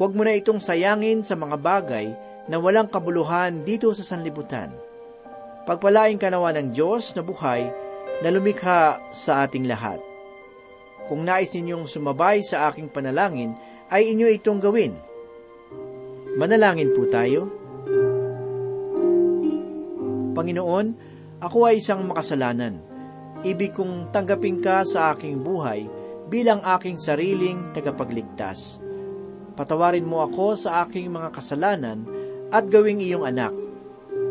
Huwag 0.00 0.12
mo 0.12 0.24
na 0.24 0.36
itong 0.36 0.60
sayangin 0.60 1.24
sa 1.24 1.36
mga 1.36 1.56
bagay 1.60 2.06
na 2.46 2.56
walang 2.56 2.88
kabuluhan 2.88 3.64
dito 3.64 3.92
sa 3.92 4.04
sanlibutan. 4.04 4.72
Pagpalain 5.66 6.16
ka 6.16 6.30
nawa 6.30 6.54
ng 6.54 6.70
Diyos 6.70 7.12
na 7.18 7.22
buhay 7.26 7.66
na 8.22 8.28
lumikha 8.30 9.02
sa 9.10 9.44
ating 9.44 9.66
lahat. 9.66 9.98
Kung 11.06 11.22
nais 11.26 11.50
ninyong 11.54 11.86
sumabay 11.86 12.42
sa 12.42 12.70
aking 12.70 12.90
panalangin, 12.90 13.54
ay 13.90 14.10
inyo 14.14 14.26
itong 14.30 14.58
gawin. 14.58 14.94
Manalangin 16.34 16.90
po 16.94 17.06
tayo. 17.06 17.65
Panginoon, 20.36 20.86
ako 21.40 21.72
ay 21.72 21.80
isang 21.80 22.04
makasalanan. 22.04 22.76
Ibig 23.40 23.72
kong 23.72 24.12
tanggapin 24.12 24.60
ka 24.60 24.84
sa 24.84 25.16
aking 25.16 25.40
buhay 25.40 25.88
bilang 26.28 26.60
aking 26.76 27.00
sariling 27.00 27.72
tagapagligtas. 27.72 28.76
Patawarin 29.56 30.04
mo 30.04 30.20
ako 30.20 30.52
sa 30.52 30.84
aking 30.84 31.08
mga 31.08 31.32
kasalanan 31.32 32.04
at 32.52 32.68
gawing 32.68 33.00
iyong 33.00 33.24
anak 33.24 33.56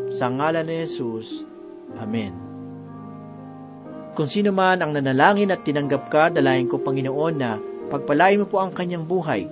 sa 0.06 0.30
ngalan 0.30 0.70
ni 0.70 0.86
Jesus. 0.86 1.42
Amen. 1.98 2.34
Kung 4.14 4.30
sino 4.30 4.54
man 4.54 4.80
ang 4.80 4.94
nanalangin 4.94 5.52
at 5.52 5.66
tinanggap 5.66 6.08
ka, 6.08 6.24
dalayan 6.32 6.70
ko 6.70 6.80
Panginoon 6.80 7.36
na 7.36 7.58
pagpalain 7.90 8.40
mo 8.40 8.46
po 8.48 8.62
ang 8.64 8.72
kanyang 8.72 9.04
buhay. 9.04 9.50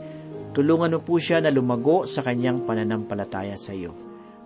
Tulungan 0.54 0.94
mo 0.94 1.00
po 1.02 1.18
siya 1.18 1.42
na 1.42 1.50
lumago 1.50 2.06
sa 2.06 2.22
kanyang 2.22 2.63
pananampalataya 2.63 3.58
sa 3.58 3.74
iyo. 3.74 4.03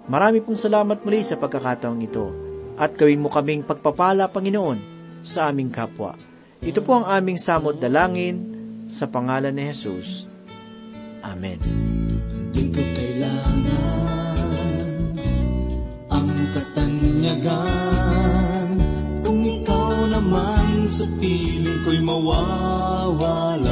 Marami 0.07 0.39
pong 0.39 0.55
salamat 0.55 1.03
muli 1.03 1.19
sa 1.19 1.35
pagkakataong 1.35 1.99
ito 1.99 2.31
at 2.79 2.95
gawin 2.95 3.19
mo 3.19 3.27
kaming 3.27 3.67
pagpapala, 3.67 4.31
Panginoon, 4.31 4.79
sa 5.27 5.51
aming 5.51 5.67
kapwa. 5.67 6.15
Ito 6.63 6.79
po 6.79 7.03
ang 7.03 7.11
aming 7.11 7.35
samot 7.35 7.75
dalangin 7.75 8.55
sa 8.87 9.11
pangalan 9.11 9.51
ni 9.51 9.67
Jesus. 9.67 10.31
Amen. 11.27 11.59
Di 12.55 12.71
ko 12.71 12.79
kailangan 12.79 13.67
ang 16.07 16.31
katanyagan 16.55 17.59
Kung 19.27 19.43
ikaw 19.43 20.07
naman 20.07 20.87
sa 20.87 21.03
piling 21.19 21.83
ko'y 21.83 21.99
mawawalay 21.99 23.67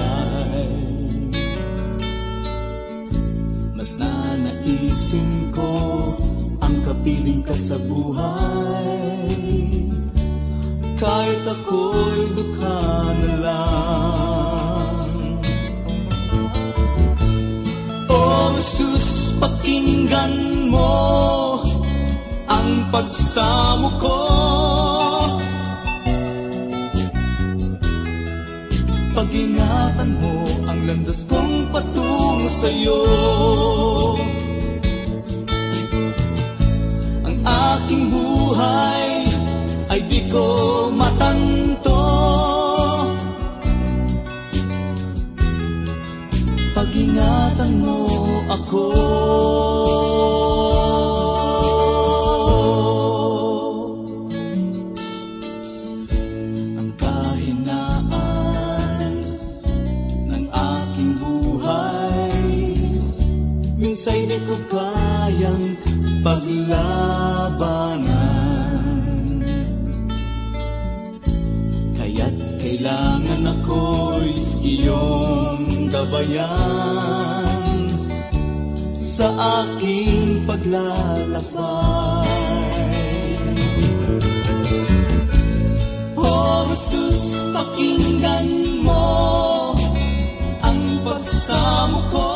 Mas 3.86 4.02
nanaisin 4.02 5.54
ko 5.54 5.70
ang 6.58 6.82
kapiling 6.82 7.46
ka 7.46 7.54
sa 7.54 7.78
buhay. 7.78 8.90
Kahit 10.98 11.46
ako'y 11.46 12.34
dukha 12.34 12.82
na 13.14 13.34
lang. 13.46 15.38
O 18.10 18.18
Jesus, 18.58 19.38
pakinggan 19.38 20.34
mo 20.74 21.62
ang 22.50 22.90
pagsamo 22.90 23.90
ko. 24.02 24.20
Pag-ingatan 29.14 30.10
mo 30.18 30.42
ang 30.66 30.80
landas 30.90 31.22
kong 31.30 31.70
patungo 32.46 32.50
sa'yo. 32.50 33.02
Ang 37.26 37.38
aking 37.42 38.04
buhay 38.14 39.10
ay 39.90 40.00
di 40.06 40.30
ko 40.30 40.46
matanto. 40.94 42.02
Pag-ingatan 46.76 47.72
mo 47.82 48.06
ako. 48.52 48.86
Minsa'y 64.06 64.30
di 64.30 64.38
ko 64.46 64.54
kayang 64.70 65.82
paglabanan. 66.22 68.06
Kaya't 71.98 72.38
kailangan 72.62 73.50
ako'y 73.50 74.30
iyong 74.62 75.90
gabayan. 75.90 77.90
Sa 78.94 79.34
aking 79.66 80.46
paglalakbay. 80.46 82.30
Oh, 86.14 86.62
Jesus, 86.78 87.42
pakinggan 87.50 88.86
mo 88.86 89.74
ang 90.62 91.02
pagsamo 91.02 92.06
ko. 92.14 92.35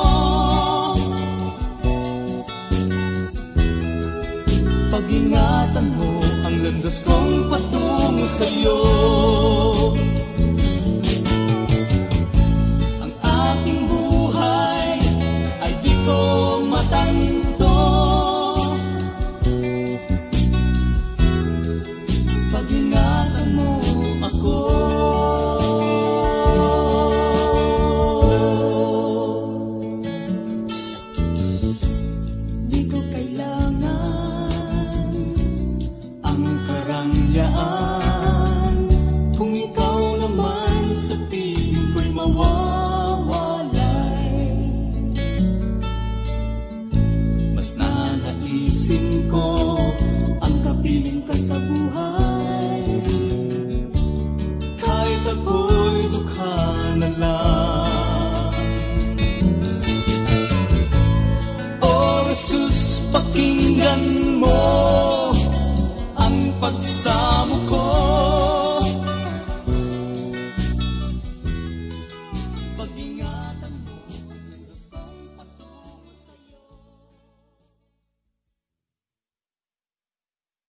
landas 6.70 7.02
kong 7.02 7.50
patungo 7.50 8.26
sa'yo 8.30 8.78